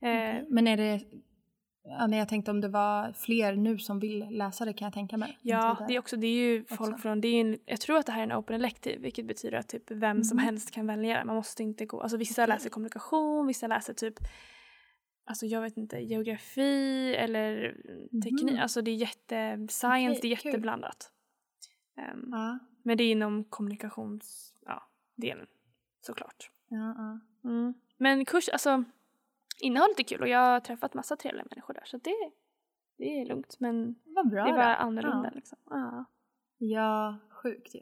[0.01, 0.47] Eh, Okej.
[0.51, 1.01] Men är det,
[1.89, 4.93] ja, nej, jag tänkte om det var fler nu som vill läsa det kan jag
[4.95, 5.39] tänka mig.
[5.43, 7.03] Ja, det är också, det är ju folk också.
[7.03, 9.59] från, det är en, jag tror att det här är en open elective vilket betyder
[9.59, 10.45] att typ vem som Mhm.
[10.45, 11.25] helst kan välja.
[11.25, 12.55] Man måste inte gå, alltså vissa Okej.
[12.55, 14.15] läser kommunikation, vissa läser typ
[15.29, 17.75] Alltså jag vet inte, geografi eller
[18.25, 18.63] teknik, Mhm.
[18.63, 21.11] alltså det är jätte, science, det är jätteblandat.
[21.97, 24.83] Ehm, Ja, Men det är inom kommunikations, ja,
[25.17, 25.47] delen
[26.01, 26.51] såklart.
[26.69, 27.21] ja, ja.
[27.51, 27.75] Mm.
[27.97, 28.85] Men kurs, alltså
[29.61, 32.31] innehållet är kul och jag har träffat massa trevliga människor där så det,
[32.99, 34.83] det är lugnt men Vad bra det är bara då.
[34.83, 35.35] annorlunda Ja.
[35.35, 35.59] liksom.
[35.71, 36.05] Ja.
[36.59, 37.81] Ja, sjukt ju.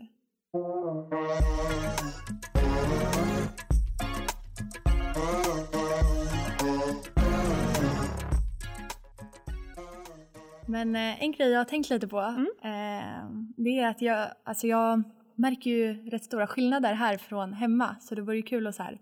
[10.66, 12.46] Men eh, en grej jag har tänkt lite på Mm.
[12.62, 15.02] eh, det är att jag, alltså jag,
[15.36, 18.82] märker ju rätt stora skillnader här från hemma så det vore ju kul att så
[18.82, 18.98] här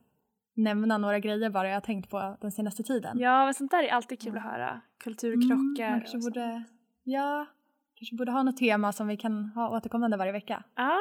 [0.54, 3.18] nämna några grejer bara jag har tänkt på den senaste tiden.
[3.18, 4.80] Ja, men sånt där är alltid kul att höra.
[4.98, 6.34] Kulturkrockar Mm, kanske och sånt.
[6.34, 6.62] borde,
[7.02, 7.46] ja,
[7.94, 10.64] kanske borde ha något tema som vi kan ha återkommande varje vecka.
[10.74, 10.98] Ja,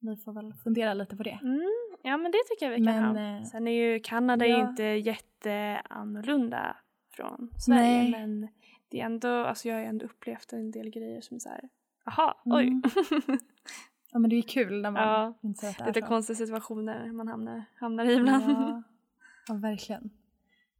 [0.00, 1.38] Vi får väl fundera lite på det.
[1.42, 1.60] mm,
[2.02, 3.38] ja, men det tycker jag vi kan Men, ha.
[3.38, 4.68] eh, Sen är ju Kanada ja.
[4.70, 6.76] inte jätteannorlunda
[7.16, 8.10] från Sverige Nej.
[8.10, 8.48] men
[8.88, 11.68] det är ändå, alltså jag har ju ändå upplevt en del grejer som är såhär,
[12.06, 12.82] aha, oj.
[14.12, 16.06] Ja men det är kul när man Ja, inser att det är Lite så.
[16.06, 18.44] konstiga situationer man hamnar, hamnar i ibland.
[18.50, 18.82] Ja,
[19.48, 20.10] ja, verkligen.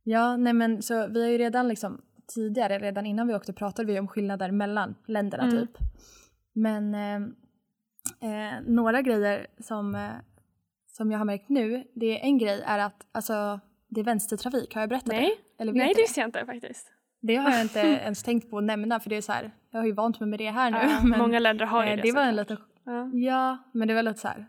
[0.03, 2.01] Ja, nej men så vi har ju redan liksom
[2.35, 5.57] tidigare, redan innan vi åkte pratade vi om skillnader mellan länderna Mm.
[5.67, 5.79] typ.
[6.53, 7.17] Men eh,
[8.31, 10.11] eh, några grejer som, eh,
[10.87, 14.75] som jag har märkt nu, det är en grej är att alltså det är vänstertrafik,
[14.75, 15.63] har jag berättat Nej, det?
[15.63, 16.93] Eller nej det visste jag inte faktiskt.
[17.21, 19.81] Det har jag inte ens tänkt på att nämna för det är så här, jag
[19.81, 20.79] har ju vant mig med det här nu.
[20.79, 22.57] Ja, men, många länder har ju eh, det det var en liten,
[22.91, 23.11] Ja.
[23.15, 24.47] ja men det var lite så här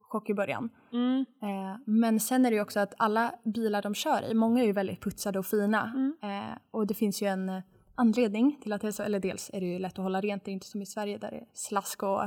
[0.00, 0.70] chock i början.
[0.92, 1.24] Mm.
[1.42, 4.66] Eh, men sen är det ju också att alla bilar de kör i, många är
[4.66, 5.92] ju väldigt putsade och fina.
[5.94, 6.14] Mm.
[6.22, 7.62] Eh, och det finns ju en eh,
[7.94, 10.44] anledning till att det är så, eller dels är det ju lätt att hålla rent,
[10.44, 12.22] det är inte som i Sverige där det är slask och,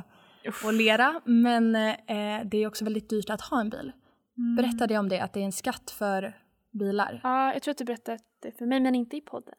[0.48, 0.66] Uff.
[0.66, 1.22] och lera.
[1.26, 3.92] Men eh, det är också väldigt dyrt att ha en bil.
[4.38, 4.56] Mm.
[4.56, 6.38] Berättade jag om det, att det är en skatt för
[6.72, 7.20] bilar?
[7.24, 9.56] Ja, jag tror att du berättade det för mig men inte i podden.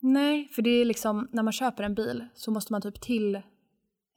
[0.00, 3.42] Nej, för det är liksom när man köper en bil så måste man typ till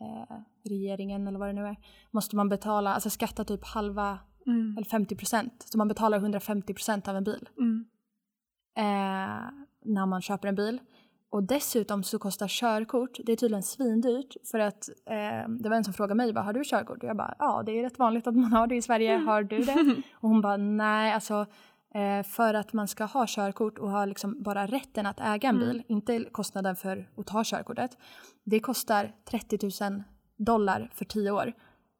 [0.01, 0.37] eh,
[0.69, 1.75] regeringen eller vad det nu är,
[2.11, 4.73] måste man betala, alltså skatta typ halva Mm.
[4.77, 5.63] eller 50 procent.
[5.67, 7.85] Så man betalar 150 procent av en bil Mm.
[8.77, 9.49] eh,
[9.85, 10.79] när man köper en bil.
[11.29, 15.83] Och dessutom så kostar körkort, det är tydligen svindyrt för att eh, det var en
[15.83, 17.03] som frågade mig bara har du körkort?
[17.03, 19.43] Och jag bara ja det är rätt vanligt att man har det i Sverige, har
[19.43, 19.95] du det?
[20.13, 21.45] Och hon bara nej alltså
[22.23, 25.67] för att man ska ha körkort och ha liksom bara rätten att äga en Mm.
[25.69, 27.97] bil, inte kostnaden för att ta körkortet.
[28.45, 30.03] Det kostar 30 000
[30.37, 31.53] dollar för 10 år.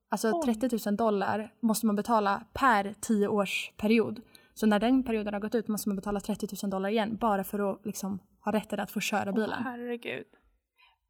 [0.09, 0.55] Alltså Oj.
[0.55, 4.21] 30 000 dollar måste man betala per 10 års period.
[4.53, 7.43] Så när den perioden har gått ut måste man betala 30 000 dollar igen bara
[7.43, 9.49] för att liksom ha rätten att få köra bilen.
[9.59, 10.25] Åh, herregud.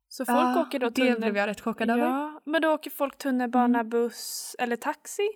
[0.09, 1.15] Så folk Ja, åker då det tunnel...
[1.15, 2.01] blev jag rätt chockad över.
[2.03, 3.89] Ja, men då åker folk tunnelbana, Mm.
[3.89, 5.27] buss eller taxi?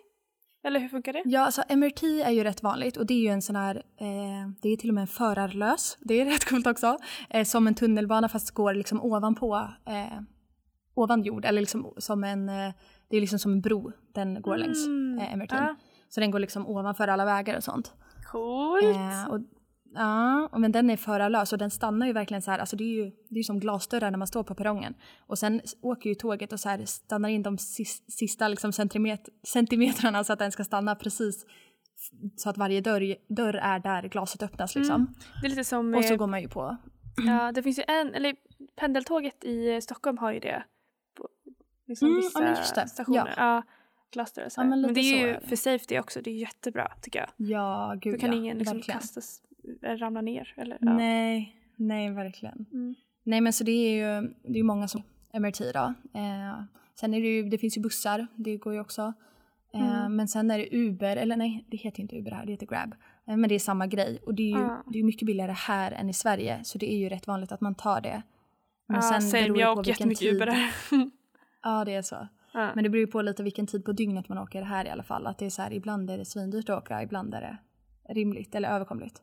[0.63, 1.21] Eller hur funkar det?
[1.25, 4.49] Ja, alltså MRT är ju rätt vanligt och det är ju en sån här, eh,
[4.61, 6.97] det är till och med en förarlös, det är rätt coolt också,
[7.29, 10.21] eh, som en tunnelbana fast går liksom ovanpå, eh,
[10.93, 12.73] ovan jord, eller liksom som en, eh,
[13.09, 15.51] det är liksom som en bro den går längs Mm, eh, MRT.
[15.55, 15.75] ja.
[16.09, 17.93] Så den går liksom ovanför alla vägar och sånt.
[18.31, 18.83] Coolt!
[18.95, 19.39] Eh, och,
[19.93, 23.05] ja, men den är förarlös och den stannar ju verkligen så här, alltså det är
[23.05, 24.93] ju det är som glasdörrar när man står på perrongen.
[25.27, 29.29] Och sen åker ju tåget och så här stannar in de sis, sista liksom centimet,
[29.47, 31.45] centimetrarna så att den ska stanna precis
[32.35, 34.95] så att varje dörr, dörr är där glaset öppnas liksom.
[34.95, 35.13] Mm.
[35.41, 36.77] Det är lite som Och så med, går man ju på.
[37.27, 38.35] ja, det finns ju en, eller
[38.75, 40.63] pendeltåget i eh, Stockholm har ju det.
[41.17, 41.27] På
[41.87, 43.33] liksom Mm, vissa ja, stationer.
[43.37, 43.63] Ja.
[44.13, 45.47] Glasdörrar och så Ja, men men, det är ju är det.
[45.47, 47.29] för safety också, det är jättebra tycker jag.
[47.37, 48.99] Ja, gud Då kan ja, ingen liksom verkligen.
[48.99, 49.41] kastas,
[49.83, 50.53] ramla ner.
[50.57, 50.93] Eller, ja.
[50.93, 52.65] Nej, nej verkligen.
[52.73, 52.95] Mm.
[53.23, 53.91] Nej men så det är
[54.21, 55.01] ju det är många som
[55.33, 55.93] MRT då.
[56.19, 56.63] Eh,
[56.99, 59.01] sen är det ju, det finns ju bussar, det går ju också.
[59.73, 60.15] Eh, Mm.
[60.15, 62.95] Men sen är det Uber, eller nej det heter inte Uber här, det heter Grab.
[63.27, 64.83] Eh, men det är samma grej och det är ju Ja.
[64.93, 67.61] det är mycket billigare här än i Sverige så det är ju rätt vanligt att
[67.61, 68.21] man tar det.
[68.87, 70.33] Men Ja, sen same, beror jag åker jättemycket tid.
[70.35, 70.71] Uber där.
[71.63, 72.27] Ja det är så.
[72.53, 72.71] ja.
[72.75, 75.03] Men det beror ju på lite vilken tid på dygnet man åker här i alla
[75.03, 75.27] fall.
[75.27, 77.57] Att det är så här, ibland är det svindyrt att åka, ibland är det
[78.13, 79.21] rimligt eller överkomligt.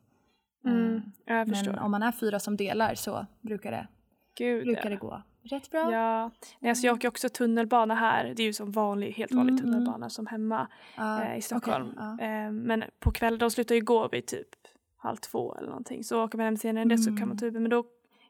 [0.65, 1.71] Mm, Eh, jag förstår.
[1.71, 3.87] Men om man är fyra som delar så brukar det,
[4.37, 4.89] Gud, brukar ja.
[4.89, 5.91] det gå rätt bra.
[5.91, 8.33] Ja, nej, alltså jag åker också tunnelbana här.
[8.35, 9.73] Det är ju som vanlig, helt vanlig Mm, mm.
[9.73, 11.89] tunnelbana som hemma Ja, eh, i Stockholm.
[11.97, 12.45] okej, ja.
[12.45, 14.47] Eh, men på kvällen, de slutar ju gå vid typ
[14.97, 16.03] halv två eller någonting.
[16.03, 17.59] Så åker man hem senare än det så kan man ta Uber.
[17.59, 17.83] Men då,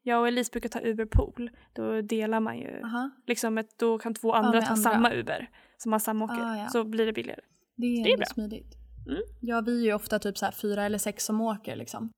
[0.04, 1.50] jag och Elise brukar ta Uber Pool.
[1.74, 3.10] Då delar man ju, Aha.
[3.28, 4.92] liksom ett, då kan två andra med ta andra.
[4.92, 5.50] samma Uber.
[5.78, 6.42] Så man samåker.
[6.42, 6.68] Ah, ja.
[6.70, 7.42] Så blir det billigare.
[7.76, 8.26] Det är, det är bra.
[8.26, 8.76] smidigt.
[9.08, 9.22] Mm.
[9.42, 12.10] Ja, vi är ju ofta typ så fyra eller sex som åker liksom.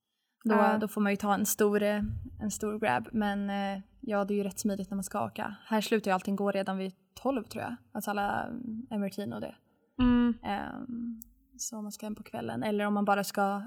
[0.44, 0.78] Då, Ja.
[0.78, 2.02] då får man ju ta en stor, eh,
[2.40, 3.08] en stor grab.
[3.12, 5.56] Men eh, ja, det är ju rätt smidigt när man ska åka.
[5.66, 7.76] Här slutar ju allting gå redan vid 12 tror jag.
[7.92, 9.56] Alltså alla mm, MRT'n och det.
[10.00, 10.34] Mm.
[10.44, 11.22] Ehm,
[11.58, 12.64] så om man ska hem på kvällen.
[12.64, 13.62] Eller om man bara ska,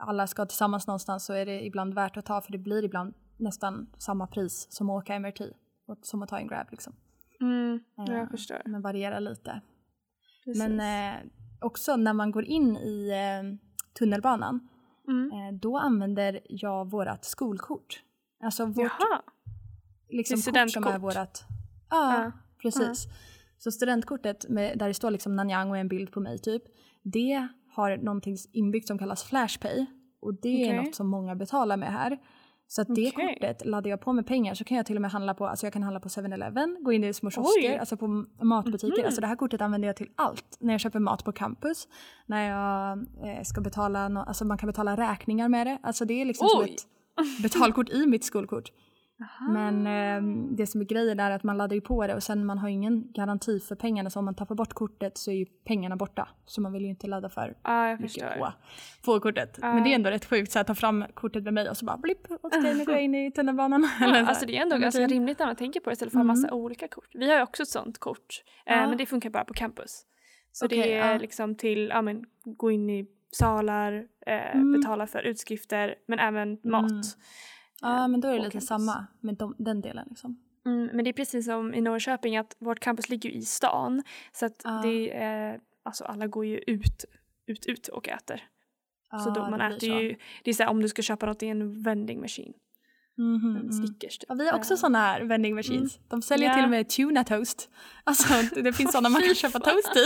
[0.00, 3.14] alla ska tillsammans någonstans så är det ibland värt att ta för det blir ibland
[3.36, 5.40] nästan samma pris som att åka MRT.
[5.86, 6.92] och- Som att ta en grab liksom.
[7.40, 7.80] Mm.
[7.96, 8.62] Ja, Eh, jag förstår.
[8.64, 9.60] Men varierar lite.
[10.44, 10.68] Precis.
[10.68, 11.20] Men eh,
[11.60, 13.58] också när man går in i eh,
[13.98, 14.68] tunnelbanan,
[15.08, 15.32] mm.
[15.32, 18.02] eh, då använder jag vårat skolkort.
[18.42, 19.22] Alltså vårt Jaha.
[20.08, 21.02] liksom, Det är kort som är studentkort.
[21.02, 21.44] vårat...
[21.90, 22.32] Ja, Ja,
[22.62, 23.06] precis.
[23.58, 26.62] Så studentkortet med, där det står liksom Nanyang och en bild på mig typ,
[27.02, 29.86] det har någonting inbyggt som kallas Flashpay.
[30.20, 30.84] Och det är Okej.
[30.84, 32.18] något som många betalar med här.
[32.68, 33.34] Så att det Okej.
[33.34, 35.66] kortet laddar jag på med pengar så kan jag till och med handla på, alltså
[35.66, 39.04] jag kan handla på 7-Eleven, gå in i små kiosker, alltså på matbutiker.
[39.04, 40.56] Alltså det här kortet använder jag till allt.
[40.60, 41.88] När jag köper mat på campus,
[42.26, 42.98] när jag
[43.28, 45.78] eh, ska betala, no, alltså man kan betala räkningar med det.
[45.82, 46.74] Alltså det är liksom som Oj.
[46.74, 48.72] ett betalkort i mitt skolkort.
[49.48, 52.46] Men eh, det som är grejen är att man laddar ju på det och sen
[52.46, 55.46] man har ingen garanti för pengarna så om man tappar bort kortet så är ju
[55.64, 56.28] pengarna borta.
[56.46, 57.98] Så man vill ju inte ladda för Ja, jag
[58.38, 58.52] på,
[59.04, 59.58] på kortet.
[59.62, 61.84] Men det är ändå rätt sjukt så att ta fram kortet med mig och så
[61.84, 63.88] bara blipp, okej nu går jag in i tunnelbanan.
[64.00, 65.10] Ja, alltså det är ändå ganska typ.
[65.10, 67.08] rimligt när man tänker på det istället för att ha massa olika kort.
[67.14, 68.88] Vi har ju också ett sånt kort, eh, Ja.
[68.88, 70.02] men det funkar bara på campus.
[70.52, 73.92] Så Okej, det är liksom till, ja men gå in i salar,
[74.26, 74.72] eh, Mm.
[74.72, 76.90] betala för utskrifter, men även mat.
[77.80, 78.68] Ja men då är det lite campus.
[78.68, 80.40] samma med de, den delen liksom.
[80.66, 84.02] Mm, men det är precis som i Norrköping att vårt campus ligger ju i stan.
[84.32, 84.80] Så att Ja.
[84.84, 87.04] det är, alltså alla går ju ut,
[87.46, 88.42] ut, ut och äter.
[89.24, 89.86] så då man äter så.
[89.86, 92.52] ju, det är så här, om du ska köpa något i en vending machine,
[93.18, 93.72] Mhm, en mm.
[93.72, 94.26] Snickers typ.
[94.28, 95.98] Ja, vi har också Eh, sådana här vending machines.
[96.08, 96.54] De säljer Ja.
[96.54, 97.70] till och med tuna toast.
[98.04, 98.28] Alltså
[98.62, 100.04] det finns sådana man kan köpa toast i.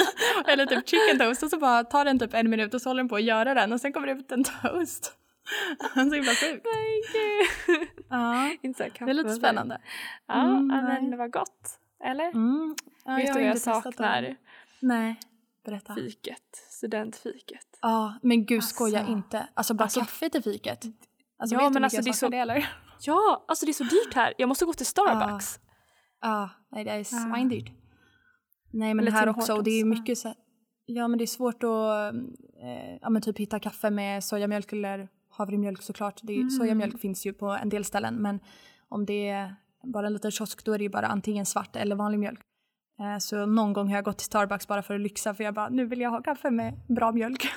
[0.50, 3.02] Eller typ chicken toast och så bara tar den typ en minut och så håller
[3.02, 5.16] den på att göra den och sen kommer det ut en toast.
[5.94, 6.66] så himla sjukt.
[6.74, 7.88] Nej gud!
[8.10, 9.80] Ja, Inte så här det är lite spännande.
[10.26, 11.78] Ja, Mm, men det var gott.
[12.04, 12.28] Eller?
[12.30, 12.76] Mm.
[13.04, 14.36] Ja, Vet du vad jag saknar?
[14.80, 15.20] Nej,
[15.64, 15.94] berätta.
[15.94, 16.56] Fiket.
[16.70, 17.78] Studentfiket.
[17.82, 18.74] Ja, men gud Alltså.
[18.74, 19.48] skoja inte.
[19.54, 20.84] Alltså bara Alltså- kaffe till fiket.
[21.38, 22.68] Alltså, Ja, men alltså, det är så- det eller?
[23.00, 24.34] Ja, alltså det är så dyrt här.
[24.38, 25.60] Jag måste gå till Starbucks.
[26.20, 27.04] Ja, nej det är Ah.
[27.04, 27.70] svindyrt.
[28.72, 30.34] Nej men här också och det är mycket så
[30.86, 32.14] Ja men det är svårt att
[32.62, 36.20] eh, ja, men typ hitta kaffe med sojamjölk eller havremjölk såklart.
[36.22, 36.50] Det är, Mm.
[36.50, 38.40] Sojamjölk finns ju på en del ställen men
[38.88, 41.96] om det är bara en liten kiosk då är det ju bara antingen svart eller
[41.96, 42.40] vanlig mjölk.
[43.00, 45.54] Eh, så någon gång har jag gått till Starbucks bara för att lyxa för jag
[45.54, 47.48] bara nu vill jag ha kaffe med bra mjölk.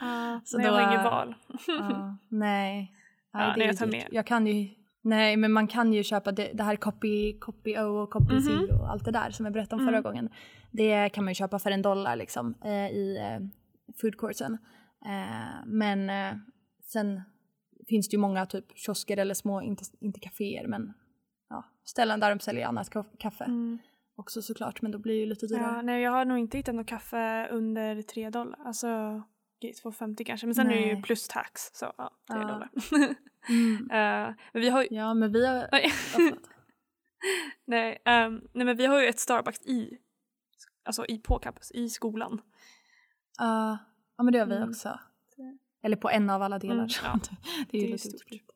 [0.00, 1.34] Ja, Så men jag då- har inget val.
[1.66, 2.92] Ja, nej.
[3.34, 4.08] Ja, nej det nej, är jag tar med.
[4.10, 4.68] Jag kan ju
[5.04, 8.42] Nej men man kan ju köpa det, det här Copy, Copy O och Copy Mhm.
[8.42, 10.02] C och allt det där som jag berättade om förra Mm.
[10.02, 10.28] gången.
[10.70, 13.46] Det kan man ju köpa för en dollar liksom eh, i eh,
[14.00, 14.58] food courtsen.
[15.06, 16.10] Eh, men
[16.92, 17.22] sen
[17.88, 20.92] finns det ju många typ kiosker eller små, inte, inte kaféer men
[21.48, 23.78] ja, ställen där de säljer annat ka- kaffe Mm.
[24.16, 25.82] också såklart men då blir det ju lite Ja, dyrare.
[25.82, 28.58] nej, jag har nog inte hittat något kaffe under 3 dollar.
[28.64, 28.88] Alltså
[29.58, 30.46] okej, 2,50 kanske.
[30.46, 31.02] Men sen är det ju Nej.
[31.02, 31.70] plus tax.
[31.72, 32.46] Så ja, 3 Ja.
[32.46, 32.70] dollar.
[33.48, 33.86] Mm.
[34.52, 34.88] Men vi har ju...
[34.90, 35.68] Ja men vi har...
[35.72, 36.30] Ja,
[37.66, 39.98] nej, ehm, nej, men vi har ju ett Starbucks i...
[40.84, 42.40] Alltså i, på campus, i skolan.
[43.38, 43.78] Ja,
[44.16, 44.68] ja men det har vi Mm.
[44.68, 44.98] också.
[45.82, 46.74] Eller på en av alla delar.
[46.74, 47.18] Mm, så ja.
[47.70, 48.14] det är ju Det är lite stort.
[48.14, 48.50] utspritt.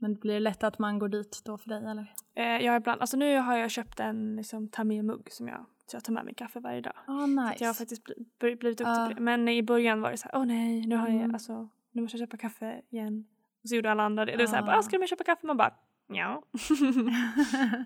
[0.00, 2.14] Men blir det lätt att man går dit då för dig eller?
[2.34, 5.66] Eh, jag har ibland, alltså nu har jag köpt en liksom, ta med-mugg som jag,
[5.86, 6.92] så jag tar med mig kaffe varje dag.
[7.06, 7.48] Ja, Så nice.
[7.54, 9.06] att jag har faktiskt bli- blivit duktig Ja.
[9.08, 9.20] på det.
[9.20, 11.34] Men i början var det så här, åh nej, nu har jag, Mm.
[11.34, 13.26] alltså, nu måste jag köpa kaffe igen.
[13.62, 14.36] Och så gjorde alla andra det.
[14.36, 14.66] Det är så här, Ja.
[14.66, 15.46] bara, ah, ska du köpa kaffe?
[15.46, 15.74] Man bara,
[16.08, 16.14] ja.
[16.16, 16.42] ja,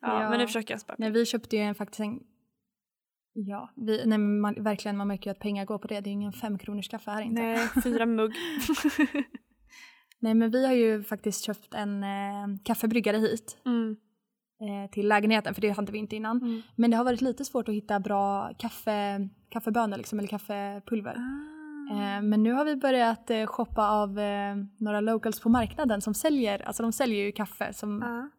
[0.00, 0.30] Ja.
[0.30, 0.96] Men nu försöker jag spara.
[0.98, 2.20] Nej, vi köpte ju en, faktiskt en...
[3.34, 6.00] Ja, vi, nej, man, verkligen man märker ju att pengar går på det.
[6.00, 7.42] Det är ingen femkronors kaffe här inte.
[7.42, 8.32] Nej, fyra mugg.
[10.18, 13.96] Nej men vi har ju faktiskt köpt en eh, kaffebryggare hit mm.
[14.60, 16.42] eh, till lägenheten för det hade vi inte innan.
[16.42, 16.62] Mm.
[16.76, 21.16] Men det har varit lite svårt att hitta bra kaffe, kaffebönor liksom, eller kaffepulver.
[21.16, 21.62] Ah.
[21.90, 26.14] Eh, men nu har vi börjat eh, shoppa av eh, några locals på marknaden som
[26.14, 28.30] säljer, alltså de säljer ju kaffe som Ja.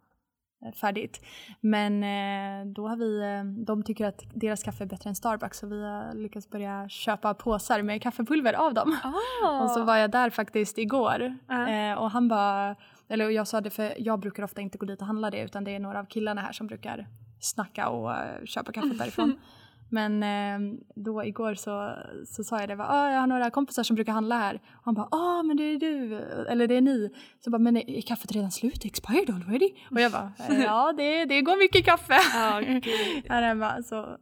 [0.66, 1.26] Är färdigt.
[1.60, 5.58] Men eh, då har vi, eh, de tycker att deras kaffe är bättre än Starbucks
[5.58, 8.98] så vi har lyckats börja köpa påsar med kaffepulver av dem.
[9.04, 9.64] Ah.
[9.64, 12.76] Och så var jag där faktiskt igår eh, och han bara,
[13.08, 15.64] eller jag sa det för jag brukar ofta inte gå dit och handla det utan
[15.64, 17.08] det är några av killarna här som brukar
[17.40, 19.40] snacka och köpa kaffet därifrån.
[19.94, 23.96] Men eh, då igår så, så sa jag det, ah, jag har några kompisar som
[23.96, 24.56] brukar handla här.
[24.56, 26.20] Och han bara, ah men det är du,
[26.50, 27.10] eller det är ni.
[27.40, 28.86] Så jag bara, men är kaffet redan slut?
[28.86, 29.70] Expired already?
[29.92, 30.32] Och jag bara,
[30.64, 32.86] ja det, det går mycket kaffe Ja, gud.
[33.30, 33.84] här hemma.
[33.84, 34.18] Så ja,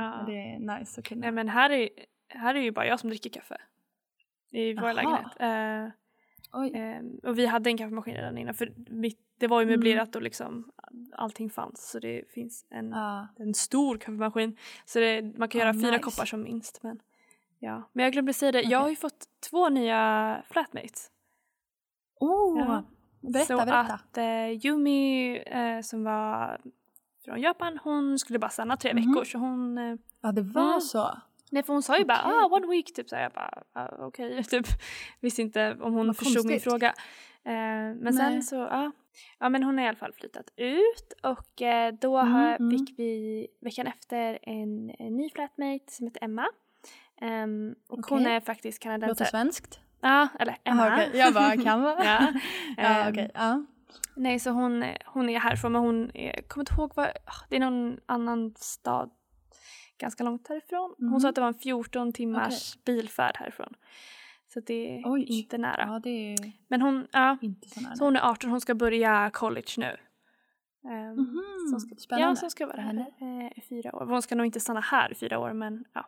[0.00, 0.24] Ja.
[0.26, 1.20] det är nice att kunna.
[1.20, 1.88] Nej men här är,
[2.28, 3.56] här är ju bara jag som dricker kaffe.
[4.52, 5.92] I vår lägenhet.
[6.52, 6.72] Oj.
[6.74, 9.72] Ehm, och vi hade en kaffemaskin redan innan för mitt, det var ju Mm.
[9.80, 10.70] möblerat och liksom
[11.12, 13.28] allting fanns så det finns en, Ja.
[13.38, 14.56] en stor kaffemaskin.
[14.84, 16.02] Så det, man kan Ah, göra fyra nice.
[16.02, 16.82] koppar som minst.
[16.82, 16.98] Men,
[17.58, 17.82] ja.
[17.92, 18.82] men jag glömde säga det, jag Okej.
[18.82, 21.10] har ju fått två nya flatmates.
[22.20, 22.82] Oh, Ja.
[23.20, 23.80] berätta, så berätta.
[23.80, 26.60] att eh, Yumi eh, som var
[27.24, 29.08] från Japan hon skulle bara stanna tre Mhm.
[29.12, 30.80] veckor så hon eh, Ja, det var Mm.
[30.80, 31.18] så.
[31.50, 32.32] Nej för hon sa ju bara Okej.
[32.34, 34.66] ah, one week typ så jag bara ah, okej typ
[35.20, 36.88] visste inte om hon Vad förstod min fråga.
[37.44, 38.12] Eh, men Nej.
[38.12, 38.92] sen så ja.
[39.38, 42.70] Ja men hon har i alla fall flyttat ut och eh, då Mm, mm.
[42.70, 46.46] fick vi veckan efter en, en ny flatmate som heter Emma.
[47.20, 48.32] Ehm, och hon Okej.
[48.32, 49.28] är faktiskt Låter kanadensare.
[49.28, 49.80] svenskt.
[50.00, 50.86] Ja eller Emma.
[50.86, 51.10] Jaha, okej.
[51.20, 52.04] Jag bara, kan vara.
[52.04, 52.32] ja.
[52.76, 53.30] ja, Ehm, okej.
[53.34, 53.64] Ja.
[54.16, 57.56] Nej, så hon, hon är härifrån men hon är, kommer inte ihåg vad, ah, det
[57.56, 59.10] är någon annan stad
[59.98, 60.94] ganska långt härifrån.
[60.98, 63.74] Hon sa att det var en 14 timmars bilfärd härifrån.
[64.54, 65.22] Så det är Oj.
[65.24, 65.82] inte nära.
[65.86, 69.72] Ja, det är Men hon, ja, så så hon är 18, hon ska börja college
[69.76, 69.96] nu.
[70.82, 74.06] Så hon ska, spännande Ja, hon ska vara här eh, i fyra år.
[74.06, 76.06] Hon ska nog inte stanna här i fyra år men ja.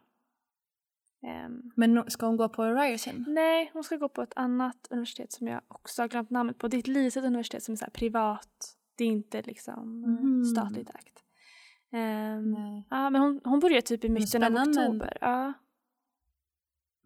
[1.27, 3.25] Ehm, Men ska hon gå på Ryerson?
[3.29, 6.69] nej, hon ska gå på ett annat universitet som jag också har glömt namnet på.
[6.69, 8.77] Det är ett litet universitet som är så privat.
[8.97, 10.45] Det är inte liksom Mhm.
[10.45, 11.23] statligt ägt.
[11.91, 12.85] Nej.
[12.91, 15.19] ja, men hon, hon börjar typ i mitten av oktober.
[15.21, 15.53] Ja.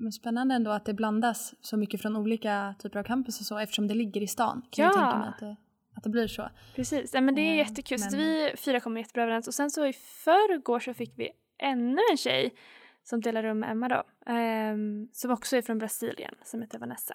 [0.00, 3.58] Men spännande ändå att det blandas så mycket från olika typer av campus och så
[3.58, 4.62] eftersom det ligger i stan.
[4.70, 4.88] Kan Ja.
[4.90, 5.56] jag tänka mig att det,
[5.96, 6.48] att det blir så.
[6.76, 7.98] Precis, ja, men det är Eh, jättekul.
[8.00, 9.48] Men- vi fyra kom jättebra överens.
[9.48, 11.28] Och sen så i förrgår så fick vi
[11.58, 12.54] ännu en tjej
[13.02, 14.02] som delar rum med Emma då.
[14.26, 17.14] ehm, som också är från Brasilien, som heter Vanessa.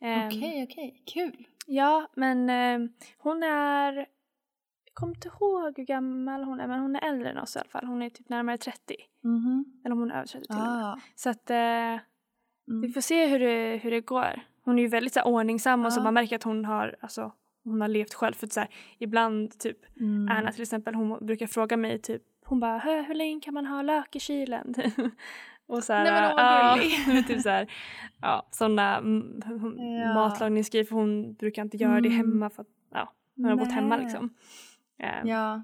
[0.00, 1.02] Ehm, Okej, okej.
[1.06, 1.46] Kul.
[1.66, 2.88] Ja, men ehm,
[3.18, 4.06] hon är...
[4.98, 7.68] Kommer inte ihåg hur gammal hon är, men hon är äldre än oss i alla
[7.68, 7.84] fall.
[7.86, 8.94] Hon är typ närmare 30.
[9.24, 9.64] Mhm.
[9.84, 10.84] Eller om hon är över 30 till och med.
[10.84, 10.98] Ah.
[11.14, 11.56] Så att eh,
[12.66, 12.92] vi Mm.
[12.92, 14.40] får se hur det, hur det går.
[14.64, 16.04] Hon är ju väldigt så här, ordningsam och så Ja.
[16.04, 17.32] man märker att hon har, alltså,
[17.64, 18.34] hon har levt själv.
[18.34, 18.68] För att, så här,
[18.98, 20.28] ibland typ Mm.
[20.36, 23.82] Anna till exempel, hon brukar fråga mig typ, hon bara hur, länge kan man ha
[23.82, 24.74] lök i kylen?
[25.66, 27.72] och så här, Nej, men hon var ja, typ så här,
[28.22, 29.40] ja, sådana mm,
[30.04, 30.14] Ja.
[30.14, 32.16] matlagningsgrejer för hon brukar inte göra det Mm.
[32.18, 34.30] hemma för att ja, hon har bott hemma liksom.
[34.98, 35.62] Eh, Ja.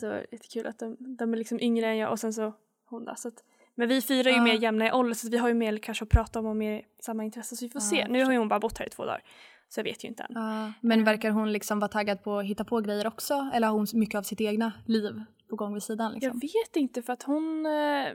[0.00, 2.52] Så det är jättekul att de, de är liksom yngre än jag och sen så
[2.84, 3.14] hon då.
[3.16, 3.44] Så att,
[3.74, 4.44] men vi fyra är ju Ja.
[4.44, 6.82] mer jämna i ålder så vi har ju mer kanske att prata om och mer
[7.00, 8.06] samma intresse så vi får Ja, se.
[8.08, 9.22] Nu har ju hon bara bott här i två dagar
[9.68, 10.30] så jag vet ju inte än.
[10.34, 10.72] Ja.
[10.80, 13.50] Men verkar hon liksom vara taggad på att hitta på grejer också?
[13.54, 16.12] Eller har hon mycket av sitt egna liv på gång vid sidan?
[16.12, 16.40] Liksom?
[16.42, 18.06] Jag vet inte för att hon eh,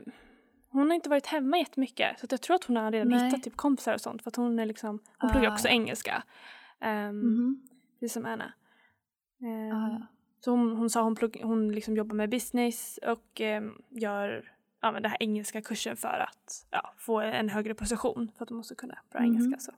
[0.72, 3.24] hon har inte varit hemma jättemycket så jag tror att hon har redan Nej.
[3.26, 6.22] hittat typ kompisar och sånt för att hon är liksom, hon pluggar Ah, också engelska.
[6.84, 7.68] Um, Mhm.
[8.00, 8.52] Precis som Anna.
[9.42, 10.06] Ehm, Ah, ja.
[10.40, 14.92] Så hon, hon sa hon, plugg, hon liksom jobbar med business och ehm, gör ja,
[14.92, 18.56] men den här engelska kursen för att ja, få en högre position för att hon
[18.58, 19.30] måste kunna bra Mhm.
[19.34, 19.58] engelska.
[19.60, 19.72] Så.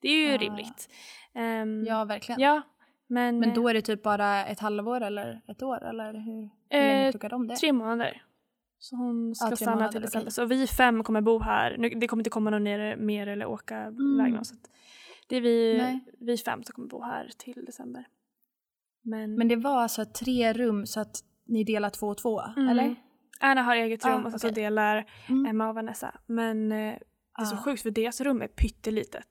[0.00, 0.38] Det är ju Ah.
[0.38, 0.88] rimligt.
[1.34, 2.40] Ehm, ja, verkligen.
[2.40, 2.62] ja,
[3.06, 5.84] men, Men då är det typ bara ett halvår eller ett år?
[5.84, 7.56] Eller hur, hur Eh, länge pluggar de det?
[7.56, 8.22] tre månader.
[8.78, 10.06] Så hon ska Ja, stanna månader, till okej.
[10.06, 10.30] december.
[10.30, 11.76] Så vi fem kommer bo här.
[11.78, 14.20] Nu, det kommer inte komma någon ner, mer eller åka Mm.
[14.20, 14.44] iväg någon.
[14.44, 14.70] Så att
[15.26, 16.00] det är vi, Nej.
[16.18, 18.06] vi fem som kommer bo här till december.
[19.04, 22.68] Men, Men det var alltså tre rum så att ni delar två och två, Mm.
[22.68, 22.96] eller?
[23.40, 24.52] Anna har eget rum Ah, och så okej.
[24.54, 25.46] delar Mm.
[25.46, 26.14] Emma och Vanessa.
[26.26, 29.26] Men eh, det är så Ah, sjukt för deras rum är pyttelitet.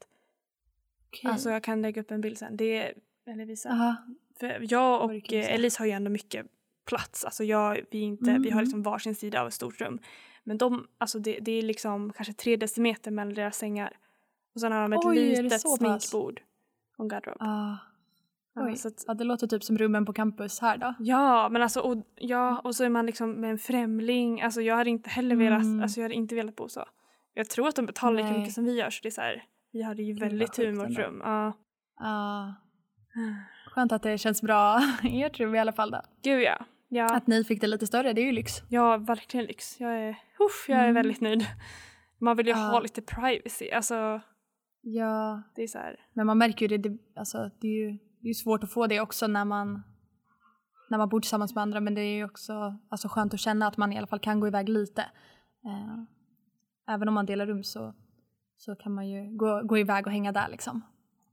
[1.08, 1.30] okej.
[1.30, 2.56] Alltså jag kan lägga upp en bild sen.
[2.56, 2.94] Det är,
[3.26, 3.68] eller visa.
[3.70, 3.94] Aha.
[4.40, 5.54] För jag och eh.
[5.54, 6.46] Elise har ju ändå mycket
[6.88, 7.24] plats.
[7.24, 8.64] Alltså jag, vi, inte, vi har Mm.
[8.64, 9.98] liksom varsin sida av ett stort rum.
[10.44, 13.96] Men de, alltså det, det är liksom kanske tre decimeter mellan deras sängar.
[14.54, 16.40] Och sen har de ett Oj, litet så sminkbord.
[16.96, 17.36] Och en garderob.
[17.40, 17.76] Ah.
[18.54, 20.94] Ja, så att, Ja, det låter typ som rummen på campus här då.
[20.98, 24.42] ja, men alltså och, ja, och så är man liksom med en främling.
[24.42, 25.82] Alltså jag hade inte heller velat, Mm.
[25.82, 26.84] alltså jag hade inte velat bo så.
[27.34, 29.42] Jag tror att de betalar lika mycket som vi gör så det är så här,
[29.72, 31.20] vi hade ju väldigt tur med vårt rum.
[31.24, 31.52] Ja.
[32.00, 32.52] Ah.
[33.70, 36.00] Skönt att det känns bra i ert rum i alla fall då.
[36.22, 36.64] Gud ja.
[36.88, 38.52] Ja, Att ni fick det lite större, det är ju lyx.
[38.68, 39.80] ja verkligen lyx.
[39.80, 40.94] Jag är, uff, jag är Mm.
[40.94, 41.46] väldigt nöjd.
[42.20, 42.58] Man vill ju Ja.
[42.58, 43.70] ha lite privacy.
[43.70, 44.20] Alltså
[44.86, 45.96] Ja, det är så här.
[46.12, 48.72] men man märker ju det, det, alltså, det är ju det är ju svårt att
[48.72, 49.82] få det också när man
[50.90, 53.66] när man bor tillsammans med andra men det är ju också alltså, skönt att känna
[53.66, 55.02] att man i alla fall kan gå iväg lite.
[55.64, 57.94] Eh, även om man delar rum så,
[58.56, 60.82] så kan man ju gå, gå iväg och hänga där liksom.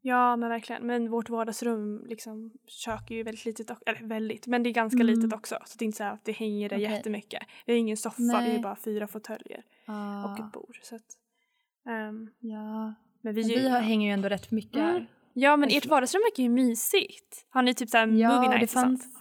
[0.02, 0.88] Ja men verkligen.
[0.88, 3.72] Men vårt vardagsrum, liksom, kök är ju väldigt litet.
[3.72, 5.08] och- Eller väldigt, men det är ganska Mm.
[5.08, 5.58] litet också.
[5.66, 6.92] Så det är inte så att det hänger där Okej.
[6.92, 7.44] jättemycket.
[7.66, 8.60] Vi har ingen soffa, vi har Nej.
[8.62, 10.76] bara fyra fåtöljer Ah, och ett bord.
[10.84, 11.02] Så att,
[11.90, 12.94] ehm, ja.
[13.22, 14.88] men vi, Men vi har, hänger ju ändå rätt mycket Mm.
[14.90, 15.08] här.
[15.34, 17.46] Ja men Alltså- ert vardagsrum verkar ju mysigt.
[17.50, 19.14] Har ni typ såhär movie det nights och fanns- sånt?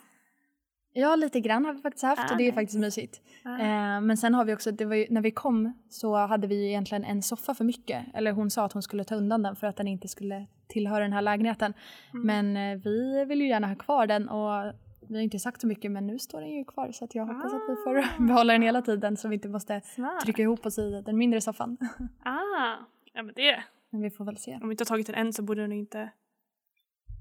[0.93, 2.55] Ja, lite grann har vi faktiskt haft Ah, och det är nice.
[2.55, 3.21] faktiskt mysigt.
[3.45, 3.59] Ah.
[3.59, 7.23] Eh, men sen har vi också, ju, när vi kom så hade vi egentligen en
[7.23, 8.05] soffa för mycket.
[8.15, 11.03] Eller hon sa att hon skulle ta undan den för att den inte skulle tillhöra
[11.03, 11.75] den här lägenheten.
[12.15, 12.27] Mm.
[12.27, 14.73] Men eh, vi vill ju gärna ha kvar den och
[15.09, 17.27] vi har inte sagt så mycket men nu står den ju kvar så att jag
[17.27, 17.85] hoppas att vi Ah.
[17.85, 20.21] får behålla den hela tiden så vi inte måste Smart.
[20.21, 21.77] trycka ihop oss i den mindre soffan.
[22.25, 22.75] Ah,
[23.13, 23.63] ja men det.
[23.91, 24.59] Men vi får väl se.
[24.63, 26.11] Om vi inte har tagit den än så borde den inte...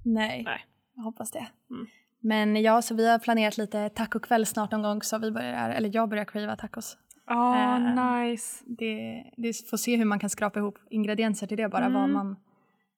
[0.06, 0.66] Nej, Nej.
[0.96, 1.48] jag hoppas det.
[1.70, 1.88] Mm.
[2.22, 5.90] Men ja, så vi har planerat lite tacokväll snart någon gång så vi börjar, eller
[5.94, 6.98] jag börjar crava tacos.
[7.26, 8.64] Ah, Eh, nice.
[8.68, 12.02] det, det får se hur man kan skrapa ihop ingredienser till det bara, Mm.
[12.02, 12.36] vad man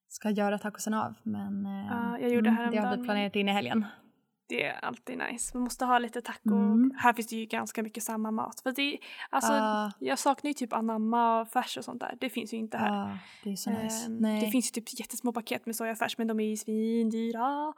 [0.08, 1.14] ska göra tacosen av.
[1.24, 3.86] Men Ja, jag gjorde det har vi planerat in i helgen.
[4.52, 5.52] Det är alltid nice.
[5.58, 6.56] Man måste ha lite taco.
[6.56, 6.92] Mm.
[6.98, 8.60] Här finns det ju ganska mycket samma mat.
[8.64, 8.98] För det,
[9.30, 9.92] alltså, Ah.
[10.00, 12.18] Jag saknar ju typ anamma och färs och sånt där.
[12.20, 12.88] Det finns ju inte här.
[12.88, 14.06] Ja, det är så nice.
[14.08, 14.42] Ehm, Nej.
[14.46, 17.74] Det finns ju typ jättesmå paket med sojafärs men de är ju svindyra.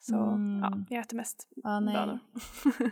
[0.00, 0.60] Så Mm.
[0.62, 1.94] ja, jag äter mest nej.
[1.94, 2.18] bönor.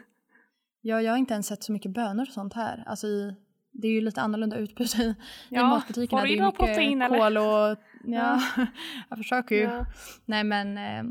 [0.80, 2.84] Ja, jag har inte ens sett så mycket bönor och sånt här.
[2.86, 3.34] Alltså i,
[3.72, 5.14] det är ju lite annorlunda utbud i, i
[5.48, 6.20] Ja, matbutikerna.
[6.20, 6.34] får du
[6.74, 7.30] det in är mycket eller?
[7.30, 7.78] kol och...
[8.14, 8.66] Ja, Ja.
[9.08, 9.62] jag försöker ju.
[9.62, 9.86] Ja.
[10.24, 11.04] Nej men, eh, eh,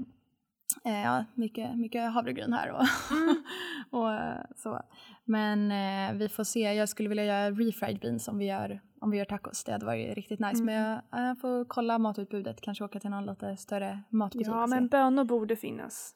[0.83, 3.43] ja, mycket, mycket havregryn här och, Mm.
[3.91, 4.81] och eh, så.
[5.25, 9.11] Men eh, vi får se, jag skulle vilja göra refried beans om vi gör, om
[9.11, 9.63] vi gör tacos.
[9.63, 10.63] Det hade varit riktigt nice.
[10.63, 10.65] Mm.
[10.65, 14.47] Men jag, jag får kolla matutbudet, kanske åka till någon lite större matbutik.
[14.47, 16.13] ja men bönor borde finnas.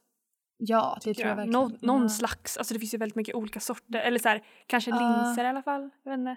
[0.57, 1.61] ja det tror jag verkligen.
[1.61, 2.09] Nå- någon ja.
[2.09, 3.99] slags, alltså det finns ju väldigt mycket olika sorter.
[3.99, 5.89] Eller så här, kanske linser i alla fall.
[6.03, 6.35] Jag vet inte.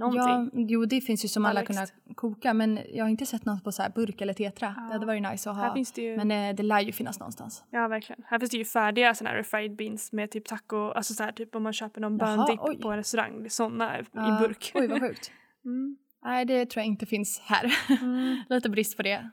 [0.00, 0.60] Någonting.
[0.60, 3.64] Ja, jo det finns ju som alla kunna koka men jag har inte sett något
[3.64, 4.74] på så burk eller tetra.
[4.76, 4.82] Ja.
[4.82, 5.74] Det hade varit nice att ha.
[5.74, 7.64] Det ju, Men eh, det lär ju finnas någonstans.
[7.70, 8.22] ja verkligen.
[8.26, 11.32] Här finns det ju färdiga såna här fried beans med typ taco, alltså så här
[11.32, 13.44] typ om man köper någon böndipp på en restaurang.
[13.44, 14.38] Är såna i Ja.
[14.40, 14.72] burk.
[14.74, 15.30] Oj vad sjukt.
[15.64, 15.96] Mm.
[16.24, 17.72] Nej det tror jag inte finns här.
[18.02, 18.36] Mm.
[18.48, 19.30] lite brist på det.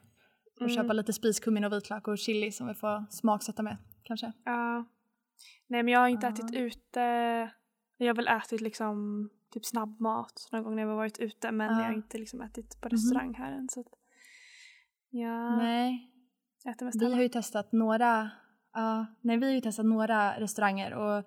[0.56, 0.76] Och Mm.
[0.76, 4.32] köpa lite spiskummin och vitlök och chili som vi får smaksätta med kanske.
[4.46, 4.86] Ja.
[5.68, 6.34] Nej men jag har inte Ja.
[6.34, 7.02] ätit ute.
[7.98, 11.68] Jag har väl ätit liksom typ snabbmat någon gång när jag har varit ute men
[11.74, 11.80] Ja.
[11.80, 12.92] jag har inte liksom ätit på Mhm.
[12.92, 13.70] restaurang här än.
[13.70, 13.88] Så att,
[15.10, 16.12] ja, Nej,
[16.64, 17.16] jag äter mest vi hemma.
[17.16, 18.30] har ju testat några,
[18.74, 21.18] ja, nej vi har ju testat några restauranger och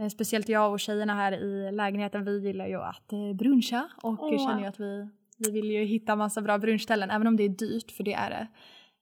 [0.00, 4.22] eh, speciellt jag och tjejerna här i lägenheten vi gillar ju att eh, bruncha och
[4.22, 4.46] Åh.
[4.48, 5.08] känner ju att vi,
[5.38, 8.30] vi vill ju hitta massa bra brunchställen även om det är dyrt för det är
[8.30, 8.46] det.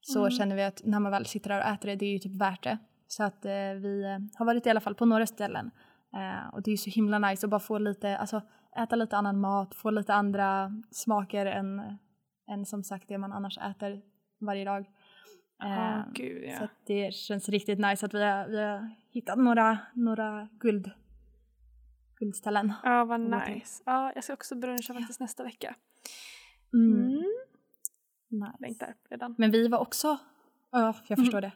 [0.01, 0.31] Så Mm.
[0.31, 2.41] känner vi att när man väl sitter där och äter det, det är ju typ
[2.41, 2.79] värt det.
[3.07, 3.51] Så att eh,
[3.83, 5.71] vi eh, har varit i alla fall på några ställen
[6.15, 8.43] eh, och det är ju så himla nice att bara få lite, alltså
[8.77, 11.99] äta lite annan mat, få lite andra smaker än,
[12.51, 14.03] än som sagt det man annars äter
[14.41, 14.91] varje dag.
[15.59, 16.59] Ja, Eh, gud ja.
[16.59, 20.91] så det känns riktigt nice att vi har, vi har hittat några, några guld,
[22.17, 22.73] guldställen.
[22.85, 23.55] Ja, vad gå till.
[23.55, 23.83] nice.
[23.87, 25.75] Ja, jag ska också bruncha faktiskt nästa vecka.
[26.75, 26.99] Mm.
[27.09, 27.23] Mm.
[28.31, 28.57] Nice.
[28.59, 29.35] Längtar redan.
[29.39, 30.19] Men vi var också,
[30.71, 31.25] ja jag Mm.
[31.25, 31.53] förstår det.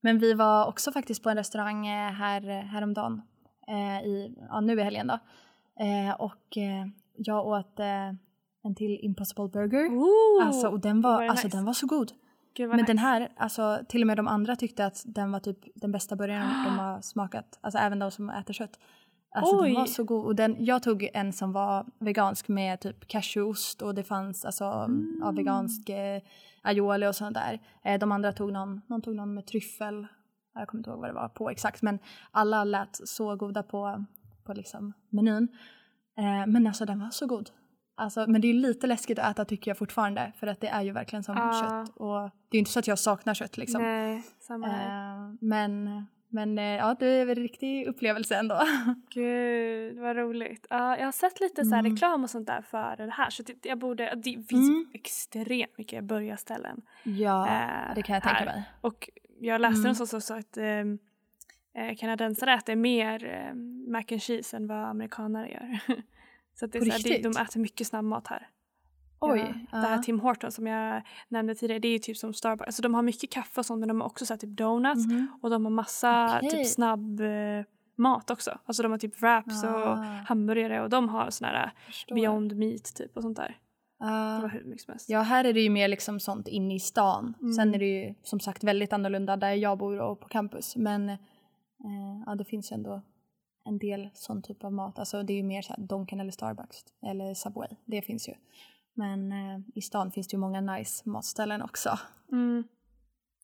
[0.00, 3.22] Men vi var också faktiskt på en restaurang eh, här, häromdagen,
[3.68, 5.18] eh, i, ja, nu i helgen då.
[5.82, 8.08] Eh, och eh, jag åt eh,
[8.64, 9.88] en till Impossible Burger.
[9.88, 11.56] Ooh, Alltså, och den var, var alltså, nice?
[11.56, 12.12] den var så god.
[12.54, 12.86] Gud, Men nice.
[12.86, 16.16] den här, alltså till och med de andra tyckte att den var typ den bästa
[16.16, 17.58] burgaren de har smakat.
[17.60, 18.78] Alltså även de som äter kött.
[19.34, 19.74] Alltså den Oj.
[19.74, 20.24] var så god.
[20.26, 24.64] Och den, jag tog en som var vegansk med typ cashewost och det fanns alltså
[24.64, 25.18] Mm.
[25.20, 26.22] ja, vegansk eh,
[26.62, 27.60] aioli och sånt där.
[27.84, 30.06] Eh, de andra tog någon, någon tog någon med tryffel.
[30.54, 31.98] Jag kommer inte ihåg vad det var på exakt men
[32.30, 34.04] alla lät så goda på,
[34.44, 35.48] på liksom menyn.
[36.18, 37.50] Eh, men alltså den var så god.
[37.94, 40.82] Alltså, men det är lite läskigt att äta tycker jag fortfarande för att det är
[40.82, 41.52] ju verkligen som Ja.
[41.86, 41.96] kött.
[41.96, 43.82] Och det är ju inte så att jag saknar kött liksom.
[43.82, 45.16] Nej, samma här.
[45.28, 48.60] Eh, men men eh, ja, det är en riktig upplevelse ändå.
[49.14, 50.66] Gud, vad roligt.
[50.70, 51.92] Ja, jag har sett lite så Mm.
[51.92, 54.86] reklam och sånt där för det här så det, jag borde, det finns Mm.
[54.94, 56.82] extremt mycket burgarställen.
[57.04, 58.46] ja, Eh, det kan jag tänka här.
[58.46, 58.64] mig.
[58.80, 59.82] Och jag läste Mm.
[59.82, 60.98] någonstans också att um,
[61.98, 63.54] kanadensare äter mer eh,
[63.92, 65.78] mac and cheese än vad amerikanare gör.
[66.58, 68.48] så att det är så här, de äter mycket snabbmat här.
[69.20, 69.54] Oj.
[69.72, 69.98] Ja, det här.
[69.98, 72.66] Tim Hortons som jag nämnde tidigare, det är ju typ som Starbucks.
[72.66, 75.28] Alltså de har mycket kaffe och sånt men de har också så typ donuts Mhm.
[75.42, 76.50] och de har massa Okej.
[76.50, 77.64] typ snabb eh,
[77.96, 78.58] mat också.
[78.64, 79.96] Alltså de har typ wraps och Ah.
[80.28, 81.72] hamburgare och de har såna här.
[82.14, 83.56] Beyond Meat typ och sånt där.
[83.98, 84.06] Ja.
[84.36, 85.08] Det var hur mycket som helst.
[85.08, 87.34] Ja, här är det ju mer liksom sånt inne i stan.
[87.40, 87.52] Mm.
[87.52, 90.76] Sen är det ju som sagt väldigt annorlunda där jag bor och på campus.
[90.76, 91.16] Men
[91.84, 93.02] eh, ja, det finns ju ändå
[93.64, 94.98] en del sån typ av mat.
[94.98, 97.68] Alltså det är ju mer så Donken eller Starbucks eller Subway.
[97.84, 98.32] Det finns ju.
[98.94, 101.98] Men eh, i stan finns det ju många nice matställen också.
[102.32, 102.64] Mm.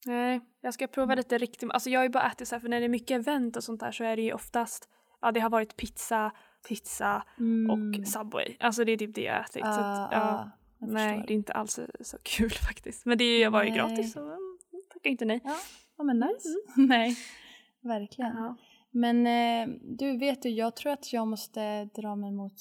[0.07, 1.71] Nej, jag ska prova lite riktigt.
[1.71, 3.65] Alltså jag har ju bara ätit så här, för när det är mycket event och
[3.65, 4.89] sånt där så är det ju oftast,
[5.21, 6.33] ja det har varit pizza,
[6.69, 7.71] pizza Mm.
[7.71, 8.57] och Subway.
[8.61, 9.63] Alltså det är typ det jag har ätit.
[9.63, 13.07] så att, ja, jag nej, det är inte alls så kul faktiskt.
[13.07, 13.79] Men det var ju Nej.
[13.79, 14.59] gratis så mm,
[14.93, 15.41] tackar inte nej.
[15.97, 16.49] Ja men nice.
[16.77, 17.17] Nej,
[17.83, 18.37] verkligen.
[18.37, 18.57] Ja.
[18.91, 22.53] Men eh, du vet du, jag tror att jag måste dra mig mot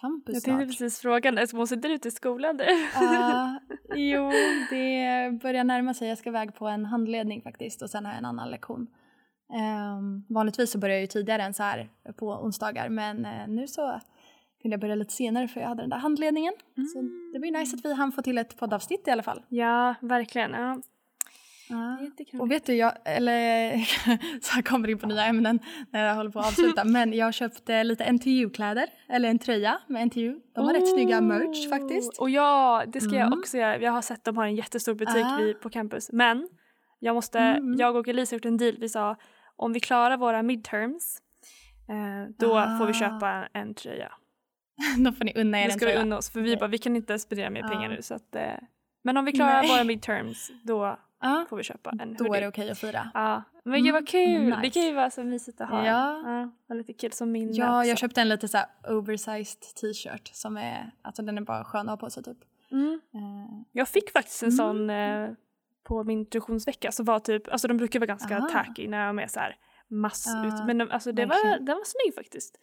[0.00, 0.78] campus Jag tänkte snart.
[0.78, 2.64] precis fråga dig, så måste du till skolan nu?
[2.94, 3.60] Ja,
[3.94, 4.30] jo,
[4.70, 6.08] det börjar närma sig.
[6.08, 8.86] Jag ska iväg på en handledning faktiskt och sen har jag en annan lektion.
[9.98, 13.66] Um, vanligtvis så börjar jag ju tidigare än så här på onsdagar men eh, nu
[13.66, 14.00] så
[14.62, 16.52] kunde jag börja lite senare för jag hade den där handledningen.
[16.94, 17.02] Så
[17.32, 19.42] det ju nice att vi hann få till ett poddavsnitt i alla fall.
[19.48, 20.50] Ja, verkligen.
[20.50, 20.80] Ja.
[21.68, 21.98] Ja.
[22.40, 23.76] Och vet du, jag, eller
[24.42, 25.58] så här kommer in på nya ämnen
[25.90, 29.38] när jag håller på att avsluta, men jag har köpt eh, lite NTU-kläder, eller en
[29.38, 30.40] tröja med NTU.
[30.54, 32.18] De har rätt snygga merch faktiskt.
[32.18, 33.38] Och ja, det ska jag Mm.
[33.38, 33.78] också göra.
[33.78, 35.36] Jag har sett de har en jättestor butik Ah.
[35.40, 36.10] vid, på campus.
[36.12, 36.48] Men
[36.98, 38.76] jag måste, Mm, jag och Elisa har gjort en deal.
[38.78, 39.16] Vi sa
[39.56, 41.18] om vi klarar våra midterms
[41.88, 42.78] eh, då Ah.
[42.78, 44.12] får vi köpa en tröja.
[45.04, 46.02] Då får ni unna er en ska vi tröja.
[46.04, 47.96] unna oss för vi bara vi kan inte spendera mer pengar Ja.
[47.96, 48.42] nu så att eh,
[49.04, 49.70] men om vi klarar Nej.
[49.70, 52.36] våra midterms då Ja, får vi köpa en då hoodie.
[52.36, 53.10] är det okej att fira.
[53.14, 54.50] Ja, men gud Mm, vad kul!
[54.50, 54.70] Det nice.
[54.70, 55.86] kan ju vara så mysigt att ha.
[55.86, 56.50] Ja.
[56.66, 57.88] ja lite kul som minne Ja, också.
[57.88, 58.58] jag köpte en lite så
[58.88, 62.38] oversized t-shirt som är, alltså den är bara skön att ha på sig typ.
[62.70, 63.00] Mm.
[63.14, 64.56] Eh, Jag fick faktiskt en Mm.
[64.56, 65.30] sån eh,
[65.84, 68.48] på min introduktionsvecka så var typ, alltså de brukar vara ganska Aha.
[68.48, 69.56] tacky när de är så här
[69.88, 72.58] mass ut, men de, alltså det var, den var snygg faktiskt.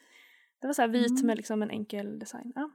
[0.62, 1.26] Det var så vit Mm.
[1.28, 2.52] med liksom en enkel design.
[2.56, 2.70] Ja.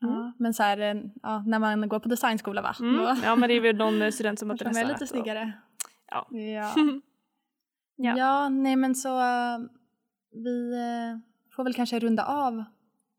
[0.00, 2.74] Ja, men så här, ja, när man går på designskola va?
[2.80, 3.16] Mm.
[3.24, 5.00] Ja men det är väl någon eh, student som har kanske de är dressat.
[5.00, 5.52] lite snyggare.
[6.10, 6.26] Ja.
[6.30, 6.74] Ja.
[7.98, 8.16] Ja.
[8.18, 8.48] ja.
[8.48, 9.58] nej men så eh,
[10.32, 11.18] vi eh,
[11.56, 12.64] får väl kanske runda av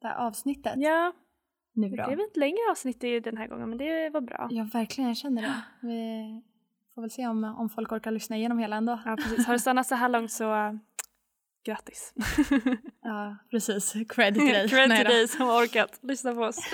[0.01, 1.13] det här avsnittet Ja,
[1.73, 2.07] nu det då.
[2.07, 4.47] blev ett längre avsnitt den här gången men det var bra.
[4.51, 5.53] Ja, verkligen, jag känner det.
[5.82, 6.41] Vi
[6.95, 8.99] får väl se om, om folk orkar lyssna igenom hela ändå.
[9.05, 10.80] Ja precis, har du stannat så här långt så
[11.72, 12.13] grattis.
[13.03, 13.93] Ja, precis.
[14.09, 14.70] Cred till dig.
[14.70, 16.57] Cred till dig som har orkat lyssna på oss.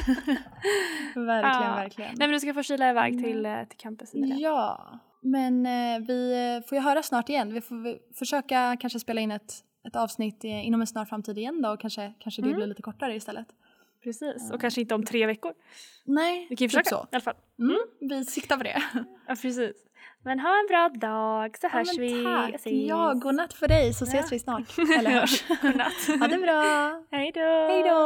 [1.16, 1.76] Verkligen, Ja.
[1.76, 2.12] verkligen.
[2.18, 3.24] Nej men du ska få kila iväg Mm.
[3.24, 4.38] till, eh, till campus Emilia.
[4.38, 7.54] Ja, men eh, vi eh, får ju höra snart igen.
[7.54, 9.54] Vi får vi försöka kanske spela in ett,
[9.88, 12.56] ett avsnitt eh, inom en snar framtid igen då och kanske, kanske det Mm.
[12.58, 13.48] blir lite kortare istället.
[14.04, 15.54] Precis, och kanske inte om tre veckor.
[16.06, 17.04] Nej, Vi kan ju typ försöka så.
[17.12, 17.36] i alla fall.
[17.60, 18.84] Mm, vi siktar på det.
[19.28, 19.76] Ja precis.
[20.26, 22.24] Men ha en bra dag så hörs ja, men vi.
[22.24, 22.56] tack.
[22.56, 22.74] Ses.
[22.74, 24.10] Ja, godnatt för dig så Ja.
[24.10, 24.78] ses vi snart.
[25.00, 25.44] Eller hörs.
[25.62, 26.08] Godnatt.
[26.20, 27.02] ha det bra.
[27.12, 27.40] Hej då.
[27.42, 28.04] Hej då.